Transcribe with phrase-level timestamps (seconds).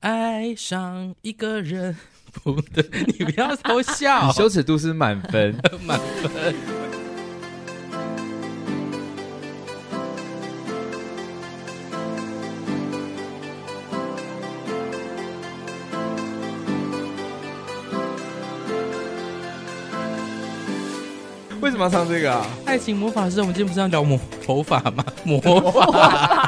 [0.00, 1.94] 爱上一个人，
[2.42, 2.82] 不对，
[3.18, 6.54] 你不要偷笑， 羞耻度是满分， 满分。
[21.60, 22.46] 为什么要唱这个啊？
[22.64, 25.04] 爱情魔法师，我们今天不是要聊魔头发吗？
[25.24, 25.38] 魔
[25.92, 26.39] 法，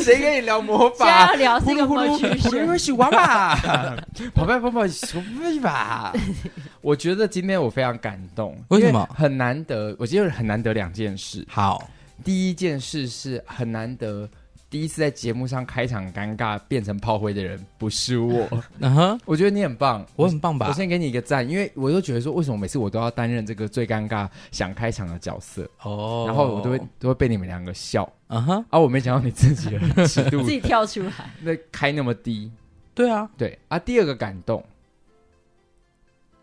[0.04, 1.32] 谁跟你聊魔法？
[1.32, 3.96] 要聊这个魔法，我会喜欢吧？
[4.34, 6.12] 宝贝宝宝，说对吧？
[6.80, 9.06] 我觉得今天我非常感动，为什么？
[9.14, 11.46] 很难得，我觉得很难得两件事。
[11.48, 11.88] 好，
[12.24, 14.28] 第一件事是很难得。
[14.70, 18.48] 第一次在节目上开场尴尬变成炮灰的人不是我，
[18.78, 20.68] 嗯哼，我觉得你很棒，我很棒吧？
[20.68, 30.42] 我先给你一个赞，因为我都觉得说，为什么每次我都要担任这个最尴尬想开场的角色哦，然后我都会都会被你们两个笑，嗯哼，啊，我没想到你自己的尺度。
[30.44, 31.12] 自己跳出来，
[31.42, 32.52] 那开那么低，
[32.94, 33.58] 对啊，对。
[33.66, 34.64] 啊，第二个感动。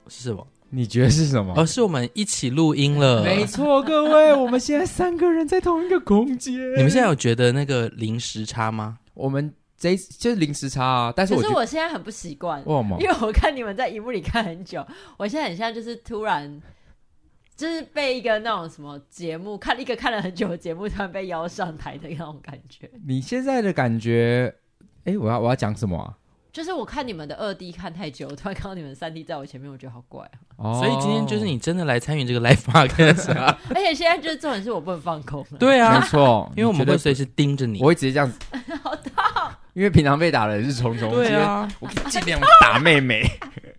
[0.09, 0.45] 是什么？
[0.69, 1.53] 你觉得是什么？
[1.55, 3.23] 而、哦、是我们一起录音了。
[3.23, 6.53] 没错，各位，我们现在三个人在同一个空间。
[6.75, 8.97] 你们现在有觉得那个零时差吗？
[9.13, 12.97] 我们这就是零时差啊，但是我可是我现在很不习惯，为什么？
[12.99, 14.85] 因为我看你们在荧幕里看很久，
[15.17, 16.61] 我现在很像就是突然
[17.55, 22.89] 就是被一个那种什么节目看一个看了很久的节目，突然被邀上台的那种感觉。
[23.05, 24.53] 你现在的感觉？
[25.05, 26.17] 哎，我要我要讲什么啊？
[26.57, 30.57] 就是我看你们的二 D 看太久，突然看到你们三 D 在我前面，我觉得好怪啊！
[30.57, 33.55] 哦，所以今天就是你真的来参与这个 live podcast 啊！
[33.69, 35.57] 而且现在就是重点是我不能放空了。
[35.59, 38.39] 对啊，没错，因为我们会随时盯着你，我会直接这样子。
[38.81, 39.13] 好痛！
[39.75, 43.23] 因为平常被打的人是虫虫，对啊，我尽量打妹妹。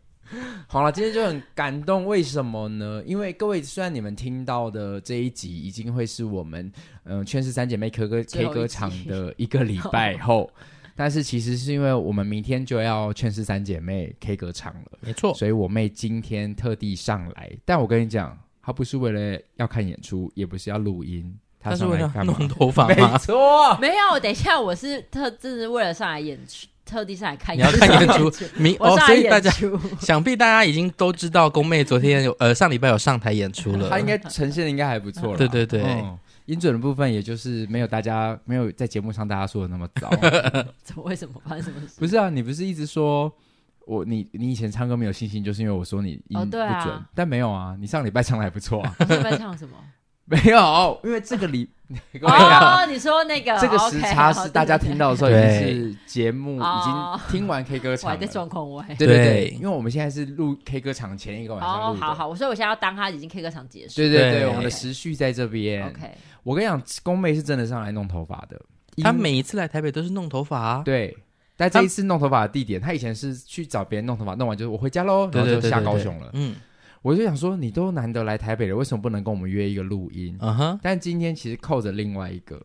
[0.69, 3.03] 好了，今天就很感动，为什么呢？
[3.05, 6.71] 因为各位虽然你们听到的这一集已经会是我们
[7.03, 10.49] 嗯劝世三姐妹 K 歌 K 歌场的一个礼拜后。
[11.01, 17.49] 但是其实是因为我们明天就要劝世三姐妹 K 歌唱了，没错，所以我妹今天特地上来。
[17.65, 23.13] 但我跟你讲，她不是为了要看演出，也不是要录音，她是为了弄头发吗？
[23.13, 24.19] 没错，没有。
[24.19, 27.57] 等一下，我是特，这是为了上来演出，特地上来看。
[27.57, 29.53] 你要看演出， 明哦，所以大家
[30.01, 35.39] 想必大家已经都知道，宫妹昨天有呃上礼拜有上台演出了，她应该呈现的应该还不错了。
[35.39, 35.81] 对对对。
[35.85, 40.09] 嗯音准的部分，也就是没有大家没有在节目上大家说的那么糟。
[40.83, 41.03] 怎么？
[41.05, 42.01] 为什么发生什么事？
[42.01, 43.31] 不是啊，你不是一直说
[43.87, 46.67] 我你你以前唱歌没有信心，就是因为我说你音不准。
[46.67, 48.97] 哦啊、但没有啊，你上礼拜唱的还不错啊。
[49.07, 49.77] 上礼拜唱什么？
[50.31, 51.67] 没有，因为这个礼
[52.21, 58.85] 哦，你说那个这个时差是大家听到的时候已经是节目已经听完 K 歌场在状况外。
[58.99, 62.05] 对对对，因为我们现在是录 K 歌场前一个晚上录的。
[62.05, 63.95] 好好，所以我现在要当他已经 K 歌场结束。
[63.97, 65.89] 对对对，我们的时序在这边。
[65.89, 66.15] OK，
[66.49, 68.59] 我跟你讲，宫妹是真的上来弄头发的。
[69.03, 70.83] 她每一次来台北都是弄头发啊。
[70.83, 71.15] 对，
[71.59, 76.31] 但这一次弄头发的地点，她以前是去找别人弄头发，弄完就是我回家喽，然后就下高雄了。
[76.33, 76.57] 嗯。
[77.03, 80.39] 我就想说，你都难得来台北了，为什么不能跟我们约一个录音？
[80.41, 80.81] 嗯哼、uh-huh.
[80.83, 82.59] 但今天其实扣着另外一个，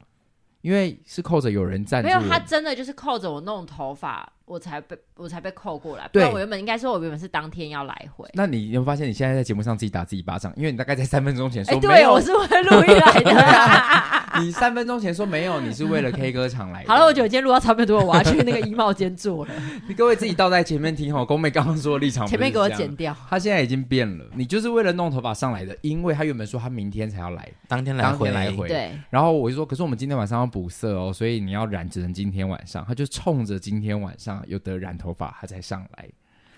[0.62, 2.08] 因为是扣着有人赞助。
[2.08, 4.32] 没有，他真的就是扣着我弄头发。
[4.46, 8.30] 我才被我才被扣过来，不然我原本应该说，我原本是当天要来回。
[8.34, 10.54] 那你有没有发现你现在在节目上自己打自己巴掌？
[10.58, 14.14] 因为你大概在三分钟前说，欸、对，我是为了录音来的。
[14.42, 16.90] 你三分钟前说没有，你是为了 K 歌场来的。
[16.90, 19.54] 好了，我觉得今天录到差不多，我要去那个衣帽间坐了。
[19.88, 23.16] 你各位自己倒在前面听哦，宫妹刚刚说的立场，前面给我剪掉。
[23.30, 28.68] 他现在已经变了，你就是为了弄头发上来的，因为他原本说他明天才要来，当天来回来回。
[28.68, 28.92] 对。
[29.12, 32.84] 然后我就说，可是我们今天晚上要补色哦，所以你要染只能今天晚上。
[32.88, 35.36] 他就冲着今天晚上有的染头发。
[35.40, 36.10] 他才上来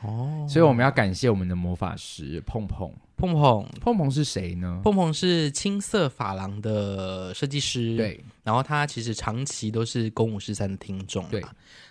[0.01, 4.81] 哦，所以我们要感谢我们的魔法师碰碰碰碰碰碰是谁呢？
[4.83, 8.23] 碰碰是青色发廊的设计师，对。
[8.43, 11.43] 然后他其实长期都是公五十三的听众，对。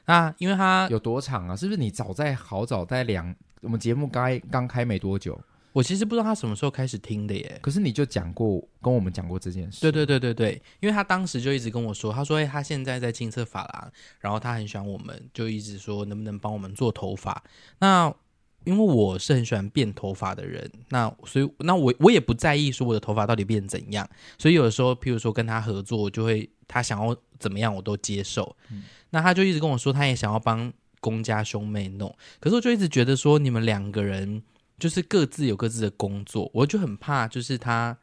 [0.04, 1.56] 那因为他有多长啊？
[1.56, 5.40] 是不是你早在好早在两我们节目刚刚开没多久？
[5.74, 9.80] 我其实不知道他什么时候开始听的耶，可是你就讲过跟我们讲过这件事。
[9.80, 17.42] 对对对对对，因为他当时就一直跟我说，他说：“哎，他现在在金色发廊，然后他很喜欢我们，就一直说能不能帮我们做头发。”
[17.80, 18.14] 那
[18.62, 24.08] 因为我是很喜欢变头发的人，那所以那我我也不在意说我的头发到底变怎样，
[24.38, 28.56] 所以有的时候，譬如说跟他合作，我就会他想要怎么样我都接受。
[28.70, 34.40] 嗯、那他就一直跟我说，他也想要帮公家兄妹弄，可是我就一直觉得说，你们两个人。
[34.84, 37.96] 就是各自有各自的工作，我就很怕，就是他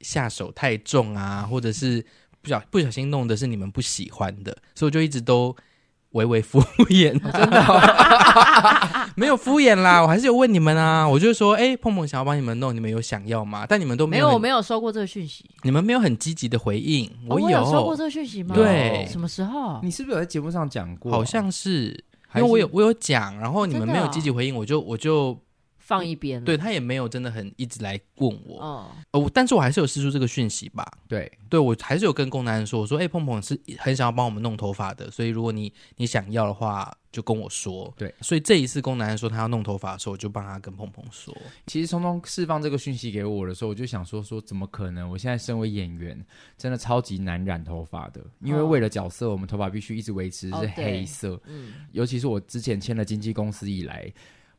[0.00, 2.04] 下手太重啊，或者是
[2.42, 5.54] 不小不小心弄的是你们不喜欢的，所以我就一直都
[6.10, 13.64] 微微敷衍， 真的、哦、没有敷衍啦，我还是有问你们啊，我就说，哎、欸，碰碰想要帮你们弄，你们有想要吗？
[13.64, 18.56] 但你们都没有，没有，我没有收过这个讯息，你们没有很积极的回应，我有，哦、我有收过这个讯息吗？
[18.56, 19.78] 对，什么时候？
[19.84, 21.12] 你是不是有在节目上讲过？
[21.12, 22.04] 好像是。
[22.34, 25.34] 因为我有我有讲，然后你们没有积极回应，我就我就
[25.88, 26.44] 放一边了。
[26.44, 30.86] 对他也没有真的很一直来问我，哦，哦，但是我还是有试出这个讯息吧。
[31.08, 37.90] 对，对我还是有跟工男人说，我说，哎、碰碰是很想要帮我们弄头发的，所以如果你你想要的话，就跟我说。
[37.96, 41.34] 对，所以这一次工男人说他要弄头发的时候，我就帮他跟碰碰说。
[41.66, 45.08] 其实聪聪释放这个讯息给我的时候，我就想说说怎么可能？
[45.08, 46.22] 我现在身为演员，
[46.58, 51.30] 真的超级难染头发的，因为为了角色，我们头发必须一直维持是黑色。
[51.30, 54.12] 哦嗯，尤其是我之前签了经纪公司以来，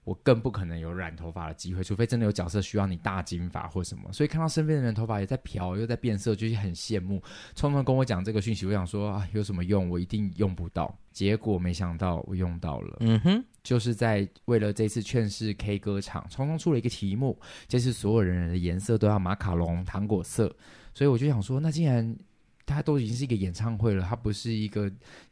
[0.09, 4.11] 我更不可能有染头发的机会，除非真的有角色需要你大金发或什么。
[4.11, 7.21] 所以看到身边的人头发也在漂，又在变色，就是很羡慕。
[7.53, 9.88] 聪聪跟我讲这个讯息，我想说啊，有什么用？
[9.88, 10.97] 我一定用不到。
[11.11, 12.97] 结果没想到我用到了。
[13.01, 20.51] 嗯哼，就是在为了这次劝世 K 歌场，匆匆出了一个题目，这次所有人的颜色都要马卡龙糖果色，
[20.95, 22.17] 所以我就想说，那既然
[22.65, 24.91] 它都已经是一个演唱会了，它不是一个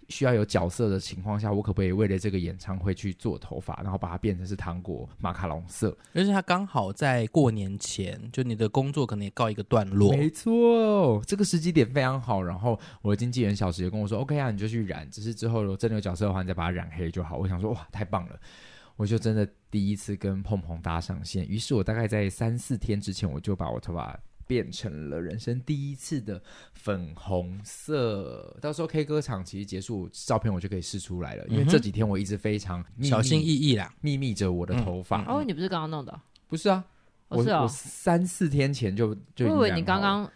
[0.09, 5.95] 需要有角色的情况下，我可不可以为了这个演唱会去做头发，然后把它变成是糖果马卡龙色？
[6.13, 10.12] 而且它刚好在过年前，就你的工作可能也告一个段落。
[10.15, 12.42] 没错，这个时机点非常好。
[12.42, 18.39] 然后我的经纪人小石也跟我说：“OK 啊，你就去染，只是之后如果真的有角色的话，你再把它染黑就好。”我想说：“哇，太棒了！”
[18.95, 21.48] 我就真的第一次跟碰碰搭上线。
[21.48, 26.41] 于是我大概在三四天之前，我就把我头发变成了人生第一次的
[26.73, 28.57] 粉红色。
[28.61, 31.45] 到时候 K 歌场其实结束，照片我就可以试出来了。
[31.47, 35.21] 因为这几天我一直非常秘密小心翼翼啦，秘密着我的头发。
[35.23, 36.19] 嗯哦，你不是刚刚弄的？
[36.47, 36.83] 不是啊，
[37.27, 40.31] 我哦是哦我三四天前就就我以为你刚刚，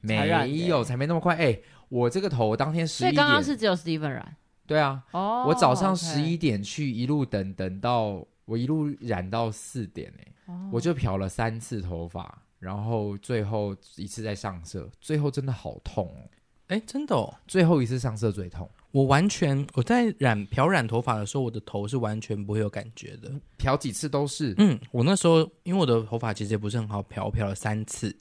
[0.00, 1.34] 没有，才没那么快。
[1.36, 1.58] 哎、
[1.88, 4.36] 我这个头当天十所以一，刚刚是只有 Steven 染。
[4.66, 16.24] 对啊，哦，我早上十一点去，一路等等到我一路染到四点、欸，哦我就漂了三次头发，然后最后一次再上色，最后真的好痛哦，
[16.68, 23.30] 哎，真的哦，最后一次上色最痛，我完全我在染漂染头发的时候，我的头是完全不会有感觉的。
[23.58, 28.16] 漂几次都是，嗯，我那时候因为我的头发其实也不是很好漂，漂了三次，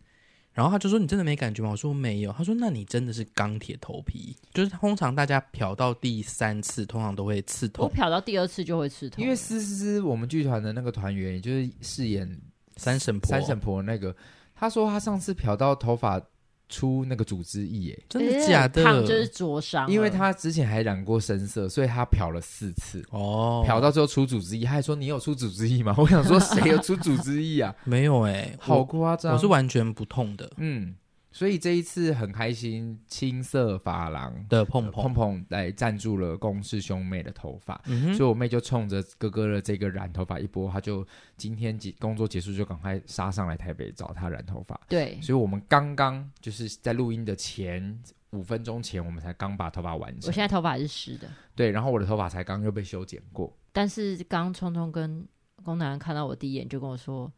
[0.51, 1.69] 然后他就说你真的没感觉吗？
[1.71, 2.31] 我说我没有。
[2.33, 7.87] 他说那你真的是钢铁头皮，就是通常大家漂到第三次，通常都会刺我。
[7.87, 12.39] 漂到第二次就会刺痛，因为思思我们剧团的那个团员，也就是饰演
[12.77, 14.15] 三婶婆，三婶婆那个，
[14.55, 16.21] 他说他上次漂到头发
[16.69, 18.03] 出那个组织液，哎。
[18.09, 18.83] 真的假的？
[18.83, 25.93] 烫就是灼伤，因为他之前还染过深色，所以他漂了四次，哦，漂到最后出组织液，他还说你有出组织液吗？
[25.99, 27.75] 我想说谁有出组织液啊？
[27.85, 29.33] 没有哎、好夸张！
[29.33, 30.95] 我是完全不痛的嗯，
[31.33, 44.79] 所以这一次很开心，青色发廊的碰碰，碰碰来赞助了公氏兄妹的头发，嗯，所以我妹就冲着哥哥的这个染头发一波，她就今天结工作结束就赶快杀上来台北找他染头发。
[44.87, 50.27] 对，所以我们刚刚就是在录音的前五分钟前，我们才刚把头发完成。
[50.27, 53.51] 我现在头发是湿的，对，然后我的头发才刚又被修剪过。
[53.71, 55.27] 但是刚聪聪跟
[55.63, 57.31] 龚南看到我第一眼就跟我说：“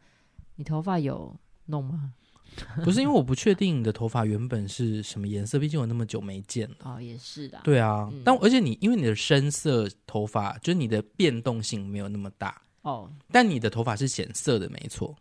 [0.56, 1.33] 你头发有
[1.68, 2.13] 弄吗
[2.83, 15.15] 不是因为我不确定你的头发原本是什么颜色，毕竟我那么久没见了。？”哦，也是的，对啊，嗯但而且你因为你的深色头发，就是你的变动性没有那么大，哦，但你的头发是显色的，没错，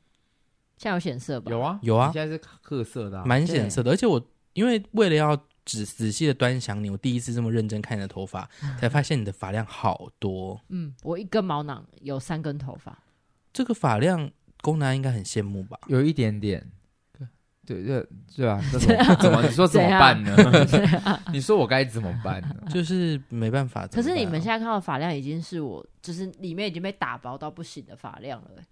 [0.76, 1.50] 现在有显色吧？
[1.50, 3.90] 有啊，有啊现在是褐色的、啊，蛮显色的。
[3.90, 8.48] 而且我因为为了要仔仔细的端详你，我第一次这么认真看你的头发，
[8.78, 10.60] 才发现你的发量好多。
[10.68, 13.02] 嗯，我一根毛囊有三根头发，
[13.52, 15.78] 这个发量，公男应该很羡慕吧？
[15.88, 16.70] 有一点点。
[17.66, 18.06] 对对
[18.36, 20.36] 对啊，这 怎么怎么你说怎么办呢？
[21.32, 22.54] 你说我该怎么办呢？
[22.70, 23.86] 就是没办法。
[23.86, 28.64] 可是你们现在在看到的发量已经是我，就是里面已经被打薄到不行的发量了、欸，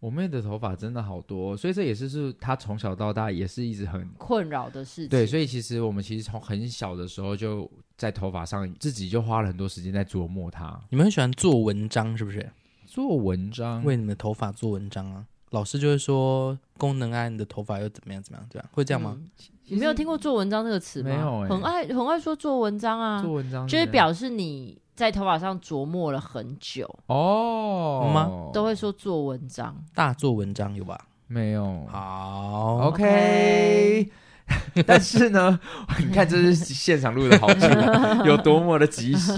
[0.00, 5.08] 我妹的头发真的好多，所以这也是是她从小到大也是一直很困扰的事情。
[5.08, 12.50] 对，所以其实我们其实从很小的时候就在头发上自己就花了很多时间在琢磨它，你们很喜欢做文章，是不是？
[12.86, 15.26] 做文章为你们的头发做文章啊？
[15.54, 18.68] 老师就会说功能啊，你的头发又怎么样怎么样，这样。
[18.72, 19.16] 会这样吗？
[19.16, 19.30] 嗯
[19.66, 21.08] 你没有听过“做文章”这个词吗？
[21.08, 21.48] 没有欸。
[21.48, 23.66] 很爱很爱说做文章啊，做文章。
[23.66, 28.10] 就是表示你在头发上琢磨了很久，哦。
[28.12, 28.50] 吗？
[28.52, 29.74] 都会说做文章。
[29.94, 31.00] 大做文章有吧？
[31.28, 31.86] 没有。
[31.86, 32.88] 好。
[32.88, 34.06] OK，
[34.86, 35.58] 但是呢，
[35.98, 37.66] 你看这是现场录的好处，
[38.28, 39.32] 有多么的及时。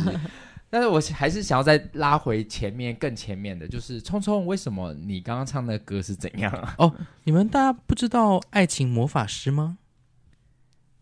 [0.69, 6.93] 但是我还是想要再拉回前面更前面的，就是聪聪，为什么你刚刚唱的歌是怎样啊？
[7.25, 9.79] 你们大家不知道《爱情魔法师》吗？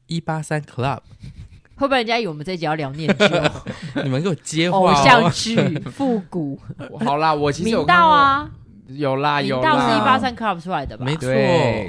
[0.07, 1.01] 一八三 Club，
[1.77, 3.27] 会不会人家以为我们这一集要聊念旧、
[4.05, 5.03] 你们给我接话、偶哦。
[5.03, 6.61] 像剧、复古、
[7.03, 8.51] 好啦，我其实有明看过，道啊？
[8.89, 10.19] 有啦有啦是一八。
[10.19, 11.05] 三 club 出来的吧？
[11.05, 11.29] 没错，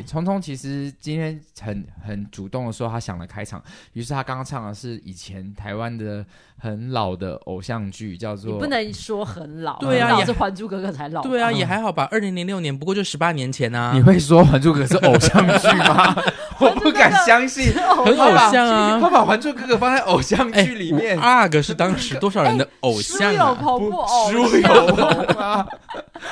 [0.05, 6.25] 聪聪其实今天很很主动的说他想了开场，于是他刚刚唱的是以前台湾的
[6.59, 11.21] 很老的偶像剧，叫做你不能说很老，对啊也是《还珠格格》才老。
[11.21, 12.07] 对啊，嗯也还好吧。
[12.11, 16.15] 二零零六年不过就十八年前啊你，会说《还珠格格》是偶像剧吗？
[16.59, 18.99] 我不敢相信，很偶像啊。
[18.99, 23.53] 他把《还珠格格》放在偶像剧里面，阿哥是当时多少人的偶像书有啊？
[23.53, 25.65] 朋不偶猪油红啊！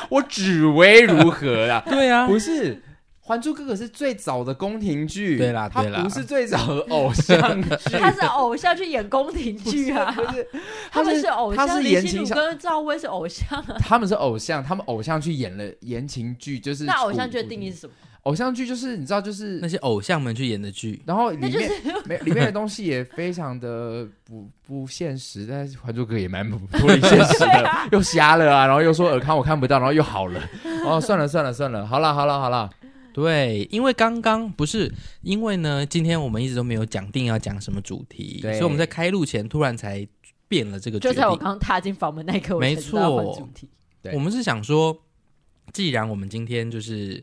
[0.10, 1.84] 我只为如何啊？
[1.86, 2.76] 对啊，不是，
[3.22, 10.48] 《还珠格格》是最早的宫廷剧，对啦对啦不是最早的偶像剧，他是偶像去演宫廷剧啊，不是，
[10.92, 13.64] 他们是偶像，他是言情，跟赵薇是偶像。
[13.80, 17.94] 他们是偶像，他们偶像去演了言情剧，就是那偶像剧的定义是什么？
[18.24, 21.70] 偶像剧就是你知道，就是那些偶像们去演的剧，然后里面是
[22.06, 30.42] 没 里面的东西也非常的不不现实，但是《还珠格格》也蛮不脱离现实的，又瞎了啊，然后又说尔康我看不到，然后又好了，
[30.86, 32.70] 哦，算了算了算了，好了好了好了，
[33.14, 34.90] 对，因为刚刚不是
[35.22, 40.08] 因为呢，今天我们一直都没有讲定要讲什么主题，所以我们在开录前突然才
[40.48, 41.14] 变了这个决定。
[41.14, 43.68] 就在我刚踏进房门那一刻，没错主题。
[44.02, 44.98] 对我们是想说，
[45.74, 47.22] 既然我们今天就是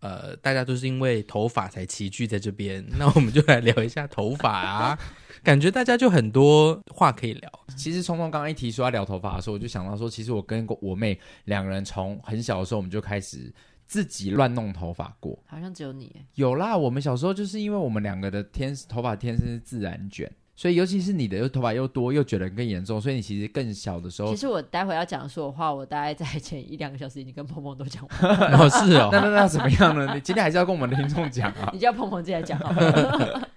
[0.00, 4.98] 呃，大家都是因为头发才齐聚在这边， 那我们就来聊一下头发啊，
[5.42, 7.50] 感觉大家就很多话可以聊。
[7.76, 13.52] 其实聪聪刚刚一提说要聊头发的时候，我就想到说，其实我跟我妹两个人从很小的时候我们就开始
[13.86, 15.38] 自己乱弄头发过。
[15.46, 20.30] 好像只有你，有啦，我们小时候就是因为我们两个的天头发天生是自然卷，
[20.60, 30.06] 所以尤其是你的又头发又多又卷得更严重，所以你其实更小的时候其，实我待会要讲说的话，我大概在前一两个小时已经跟鹏鹏都讲完了， 哦，是哦 那，那那怎么样呢？
[30.14, 31.70] 你今天还是要跟我们的听众讲啊。
[31.72, 33.48] 你叫鹏鹏自己来讲好了。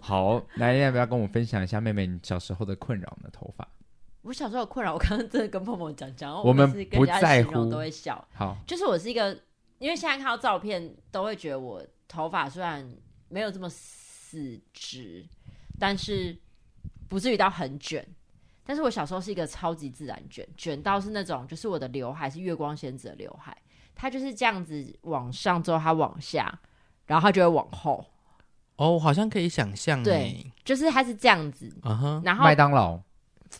[0.00, 3.30] 好，来要不要跟我分享一下妹妹你小时候的困扰呢？
[3.32, 3.68] 头发。
[4.22, 8.26] 我小时候有困扰，我刚刚真的跟鹏鹏讲讲，我们不在乎都会笑。
[8.34, 9.38] 好，就是我是一个，
[9.78, 12.92] 因为现在看到照片都会觉得我头发虽然
[13.28, 15.24] 没有这么死直，
[15.80, 16.38] 但是
[17.08, 18.06] 不至于到很卷。
[18.62, 23.56] 但是我小时候是一个超级自然卷，卷到是那种，就是我的刘海是月光仙子的刘海，
[23.96, 26.56] 它就是这样子往上之后它往下，
[27.06, 28.04] 然后它就会往后，
[28.76, 33.00] 哦，我好像可以想象，对，就是它是这样子，啊哈，然后麦当劳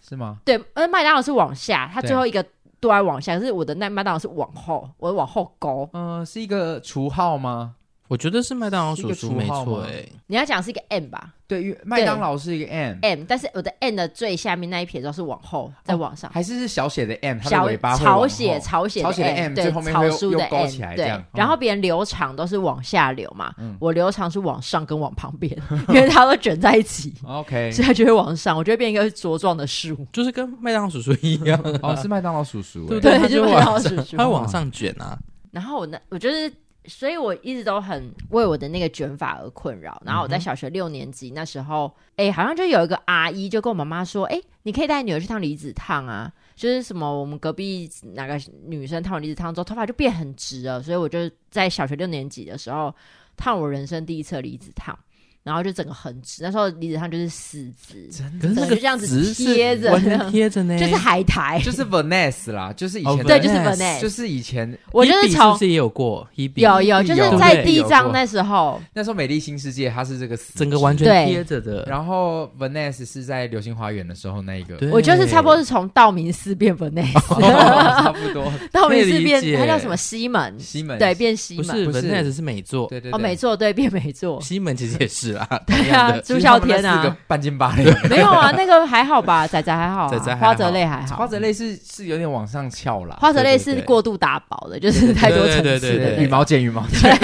[0.07, 0.39] 是吗？
[0.45, 2.45] 对，呃，麦当劳是往下，它最后一个
[2.79, 5.89] 都在往下，可是我的那麦当劳是往后，我往后勾。
[5.93, 7.75] 嗯、是一个除号吗？
[8.11, 16.29] 我觉得是麦当劳叔叔没错，哎，你要讲是一个 M 吧对，因为麦当劳是一个 M，，M，但是我的 M 的最下面那一撇都是往后，再往上。
[16.33, 21.59] 还是是小写的 M，它的小尾巴会往后草写草写草写的 M，对最后面会又草书的又勾 M 起来这对样，然后嗯。
[21.61, 23.77] 别人留长都是往下流嘛，嗯。
[23.81, 25.57] 我留长是往上跟往旁边，
[25.91, 29.97] 因为它都卷在一起， OK，所以它就会往上，我就会变一个茁壮的树。
[30.13, 35.17] 就是跟麦当劳叔叔一样，哦，是麦当劳叔叔，哎对就麦当劳叔叔它会往上卷啊，
[35.53, 36.53] 然后我那我就是，
[36.87, 40.01] 所以我一直都很为我的那个卷发而困扰。
[40.05, 50.83] 然后我在小学六年级那时候，哎、好像就有一个阿姨就跟我妈妈说，哎，你可以带女儿去烫离子烫啊，就是什么我们隔壁哪个女生烫完离子烫之后，头发就变很直了。
[50.83, 52.95] 所以我就在小学六年级的时候
[53.37, 54.99] 烫我人生第一次离子烫。
[55.43, 58.09] 然后就整个很直，那时候离子烫就是死直，
[58.43, 77.19] 整个就这样子贴着完全贴着呢，就是海苔，就是 Vanessa 啦，就是以前对，就是 Vanessa Vanessa，就是以前我就是从是不是也有过 Hebe 有有，就是在第一章那时候，那时候美丽新世界它是这个整个完全贴着的，然后 Vanessa 是在流星花园的时候那一个，我就是差不多是从道明寺变 Vanessa。
[77.35, 80.59] 哦差不多 道明寺变它叫什么西门？
[80.59, 81.67] 西门对，变西门。
[81.67, 84.41] 不是不是 Vanessa 是美作，对对哦，美作对变美作。
[84.41, 90.47] 西门其实也是 啦，对啊，朱孝天啊，半斤八两，没有啊， 那个还好吧，仔仔还好啊，仔仔还好。
[90.49, 95.95] 花泽类还好，花泽类是是有点往上翘啦，花泽类是过度打薄的，就是太多层对次的。
[95.95, 97.17] 对对对羽毛剪羽毛剪，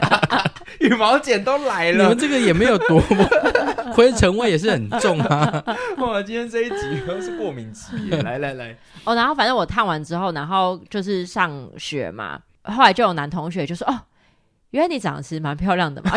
[0.80, 2.02] 羽毛剪都来了。
[2.04, 2.18] 你们。
[2.18, 3.28] 这个也没有多么
[3.92, 5.62] 灰尘味也是很重啊，
[5.98, 13.96] 哇，今天这一集都是过敏期耶，来来来，哦，然后反正我烫完之后，然后就是上学嘛，后来就有男同学就说：“哦，
[14.70, 16.12] 原来你长得其实蛮漂亮的嘛。”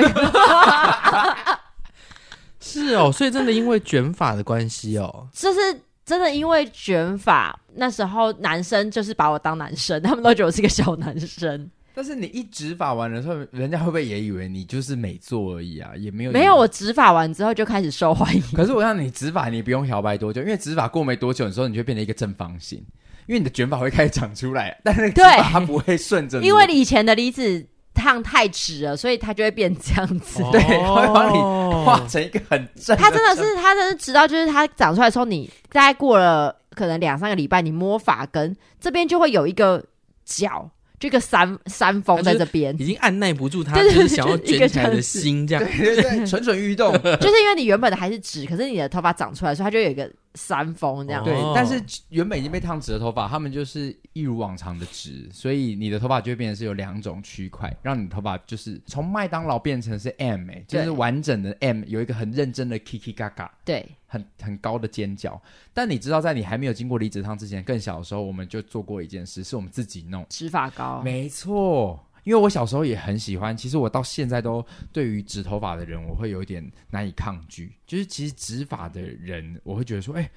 [2.61, 5.59] 是哦，所以真的因为卷发的关系哦，就是
[6.05, 11.69] 真的因为卷发，那时候男生就是把我当男生，他们都觉得我是个小男生。
[11.93, 15.91] 但是你一植发完的时候，人家会不会也以为你就是美作而已啊？
[15.97, 18.41] 也没有没有，我植发完之后就开始受欢迎。
[18.53, 22.77] 可是我让你植发，你不用摇摆多久，因为植发过没多久的时候，你就会变成一个正方形，
[23.25, 27.65] 因为你的卷发会开始长出来，但是那个植发它不会顺着你，因为你以前的离子
[27.99, 30.41] 烫太直了，所以它就会变这样子。
[30.51, 32.95] 对，它会帮你哦画成一个很正。
[32.97, 39.83] 它真的是，它真的直到就是它长出来的时候，你大概过了可能两三个礼拜，你摸发根这边就会有一个
[40.25, 45.63] 角，这个山山峰在这边，已经按耐不住他 对对对就是想要卷起来的心，这样。
[45.63, 46.93] 对对对，蠢蠢欲动。
[47.19, 51.23] 就是因为你原本的还是直，可是你的头发长出来，所以它就有一个山峰这样。
[51.23, 65.41] 对哦，但是原本已经被烫直的头发，他们就是一如往常的直，所以你的头发就会变成是有两种区块，让你头发就是从麦当劳变成是 M，哎，就是完整的 M，有一个很认真的 Kiki Gaga，对，很很高的尖角。
[65.73, 71.01] 但你知道，在你还没有经过离子烫之前，更小的时候，我们就做过一件事，是我们自己弄植发膏。
[71.01, 71.99] 没错。
[72.23, 77.71] 因为我小时候也很喜欢，其实我到现在都对于直头发的人，我会有一点难以抗拒。
[77.85, 80.29] 就是其实直发的人，我会觉得说，哎、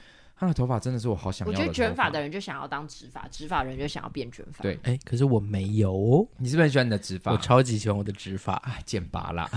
[0.43, 1.57] 他的头发真的是我好想要的。
[1.57, 4.61] 我觉得卷发的人就想要当直发，直发人就想要变卷发。
[4.61, 6.27] 对，哎，可是我没有。
[6.37, 7.31] 你是不是很喜欢你的直发？
[7.31, 9.49] 我超级喜欢我的直发，哎，剑拔啦。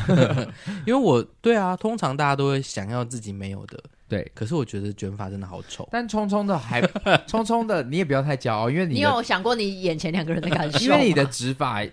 [0.86, 3.84] 因为我对啊，通常大家都会想要自己没有的。
[4.08, 5.90] 对，可是我觉得卷发真的好丑。
[5.92, 6.80] 但聪聪的还
[7.26, 10.78] 聪聪的，你也不要太骄傲，因为你你有想过你眼前两个人的感受？
[10.80, 11.84] 因为你的直发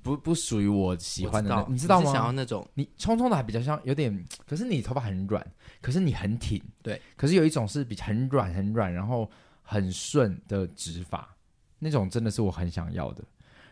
[0.00, 2.12] 不不属于我喜欢的那，你知道吗？
[2.12, 5.44] 想要那种你聪聪的还比较像有点，可是你头发很软，
[5.80, 7.00] 可是你很挺，对。
[7.16, 9.30] 可是有一种是比很软很软，然后
[9.62, 11.28] 很顺的直发，
[11.78, 13.24] 那种真的是我很想要的。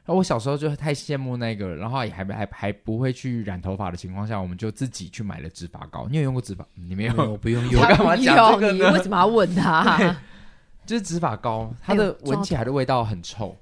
[0.06, 6.06] 然后我小时候就太羡慕那个，然后也还还还不会去染头发的情况下，我们就自己去买了直发膏。
[6.10, 6.66] 你有用过直发？
[6.74, 7.14] 你没有？
[7.32, 7.82] 我不用 用。
[7.82, 8.90] 我干嘛讲这个呢？
[8.90, 10.14] 你为什么要问他？
[10.84, 13.56] 就是直发膏，它的闻起来的味道很臭，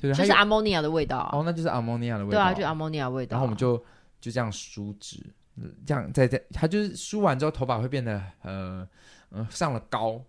[0.00, 0.22] 对不对？
[0.22, 1.28] 就是阿莫尼亚的味道。
[1.30, 2.38] 哦，那就是阿莫尼亚的味道。
[2.38, 3.34] 对啊，就阿莫尼亚味道。
[3.34, 3.76] 然后我们就
[4.18, 5.22] 就这样梳直，
[5.86, 8.86] 这样在在，他就是梳完之后头发会变得呃
[9.30, 10.20] 呃上了膏。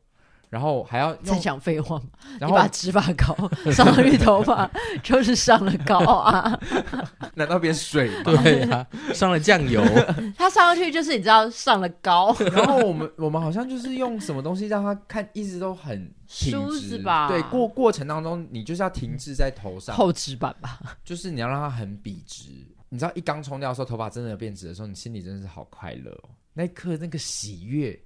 [0.49, 1.99] 然后还要在讲废话，
[2.39, 3.35] 然后你把直发膏
[3.71, 4.69] 上了绿头发，
[5.01, 6.59] 就是上了膏啊？
[7.33, 8.31] 难道变水吗？
[8.43, 9.83] 对啊，上了酱油，
[10.37, 12.35] 它上上去就是你知道上了膏。
[12.53, 17.27] 然后我们我们好像就是用什么东西让它看一直都很梳子吧？
[17.29, 20.79] 对，过过程当中你就是要停滞在头上，厚直板吧？
[21.03, 22.43] 就是你要让它很笔直。
[22.93, 27.99] 你知道一刚冲掉的时候，头发真的变直的时候，你心里真的是好快乐哦，那一刻那个喜悦。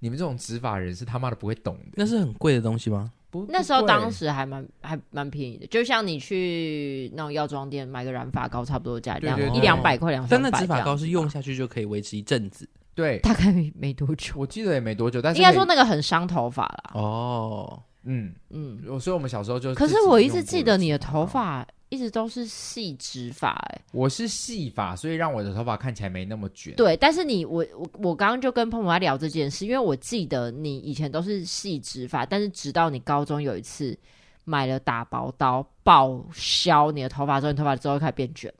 [0.00, 1.92] 你们这种植发人是他妈的不会懂的。
[1.94, 3.10] 那是很贵的东西吗？
[3.30, 10.50] 不，那时候当时还蛮还蛮便宜的，就像你去那种药妆店买个染发膏，差不多价两一两百块两三百。
[10.50, 15.22] 但那植发膏是用下去就可以维持一阵子，对，大概没多久，我记得也没多久。
[15.22, 16.90] 但是应该说那个很伤头发啦。
[16.92, 19.74] 哦，嗯嗯，所以我们小时候就。
[19.74, 21.66] 可是我一直记得你的头发。
[21.94, 26.74] 一直都是细直发，哎，我是细发，所以让我的头发看起来没那么卷。
[26.74, 33.96] 对，但是你我我我刚刚就跟澎澎在聊这件事，因为我记得你以前都是细直发，但是直到你高中有一次
[34.44, 38.52] 买了打薄刀报销你的头发之后，你头发之后开始变卷。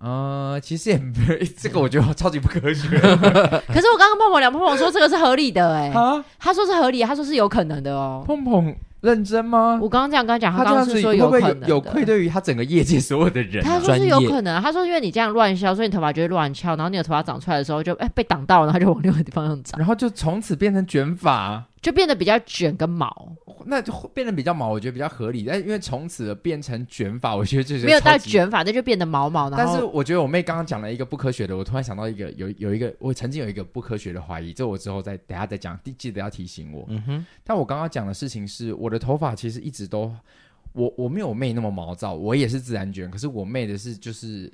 [0.00, 2.88] 呃，其实也没 这个，我觉得超级不科学。
[2.98, 8.74] 可是我刚刚碰碰聊，碰碰说这个是合理的，哎，啊，他说是合理，他说是有可能的哦，澎澎。
[9.02, 9.78] 认真吗？
[9.82, 13.68] 我刚刚这样跟他讲，他刚刚是说有可能有，有愧对于他整个业界所有的人、啊。
[13.68, 21.64] 他说是有可能，他说因为你这样乱削，所以你头发就会乱翘，然后你的头发长出来的时候就哎被挡到了，然后就往另外一个地方长，然后就从此变成卷发。
[21.82, 25.42] 就变得比较卷跟毛，那就变得比较毛，我觉得比较合理。
[25.42, 29.50] 但因为从此变成卷发，我觉得就是没有到卷发，那就变得毛毛。
[29.50, 36.86] 但是我觉得我妹刚刚讲了一个不科学的，我突然想到一个有有一个我曾经有一个不科学的怀疑，这我之后再等下再讲，记得要提醒我。
[36.88, 37.26] 嗯哼。
[37.42, 40.14] 但我刚刚讲的事情是，我的头发其实一直都
[40.72, 44.52] 我我没有我妹那么毛躁，我也是自然卷，可是我妹的是就是。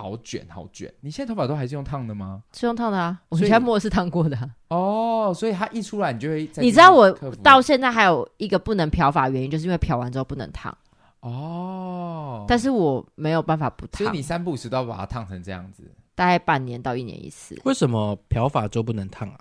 [0.00, 0.90] 好卷，好卷！
[1.00, 2.42] 你现在头发都还是用烫的吗？
[2.54, 4.50] 是用烫的啊，我现在摸是烫过的、啊。
[4.68, 6.50] 哦，所以它一出来，你就会。
[6.56, 7.10] 你知道我
[7.42, 10.74] 到现在还有一个不能漂发原因，就是因为漂完之后不能烫。
[11.20, 12.46] 哦。
[12.48, 13.98] 但是我没有办法不烫。
[13.98, 15.82] 所以你三不五时都要把它烫成这样子。
[16.14, 17.60] 大概半年到一年一次。
[17.64, 19.38] 为什么漂发就不能烫啊？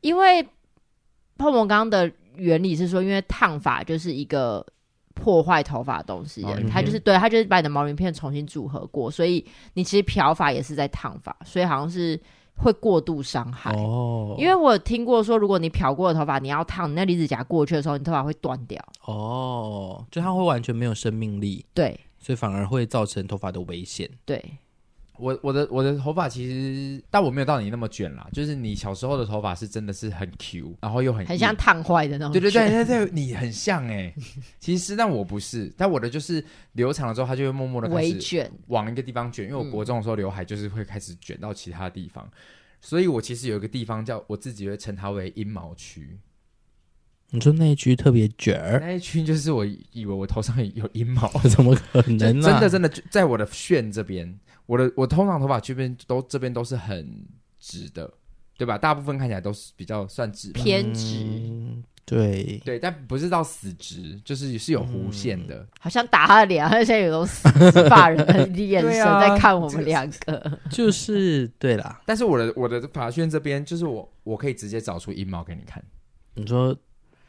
[0.00, 0.42] 因为
[1.38, 4.66] 泡沫刚刚的原理是说，因为烫发就是一个。
[5.16, 12.20] 破坏头发的东西的，它就是对，它就是把你的毛鳞片重新组合过，所以你其实漂发也是在烫发，所以好像是
[12.56, 13.72] 会过度伤害。
[13.74, 18.80] 哦，因为我有听过说，如果你漂过的头发，你要烫，你那离子夹过去的时候，你头发会断掉。
[19.06, 21.64] 哦，就它会完全没有生命力。
[21.74, 24.08] 对，所以反而会造成头发的危险。
[24.24, 24.42] 对。
[25.18, 28.28] 我我的我的头发其实，但我没有到你那么卷啦。
[28.32, 32.32] 就是你小时候的头发是真的是很 Q，然后又很很像烫坏的那种。
[32.32, 34.14] 对对对对对，你很像哎、欸。
[34.58, 39.46] 其实但我不是，但我的就是留长了之后，它就会默默的开始卷，往一个地方卷。
[39.46, 42.32] 因为我国中的时候刘海就是会开始卷到其他地方，嗯、
[42.80, 46.18] 所以我其实有一个地方叫我自己会称它为阴毛区。
[47.30, 52.52] 你说那一区特别卷儿，那一区就是我以为我头上有阴毛， 怎么可能呢、啊？
[52.52, 54.38] 真的真的在我的炫这边。
[54.66, 57.24] 我的我通常头发这边都这边都是很
[57.58, 58.12] 直的，
[58.58, 58.76] 对吧？
[58.76, 61.24] 大部分看起来都是比较算直，偏直。
[61.24, 65.66] 嗯、对，对，但不是到死直，就是是有弧线的。
[65.80, 67.48] 好像打他的脸，好像现在有种死
[67.88, 70.58] 发人的眼神在看我们两个。
[70.70, 72.00] 就是对啦。
[72.04, 75.82] 但是我的我的发圈这边，就是我我可以直接找出阴毛给你看。
[76.34, 76.76] 你说。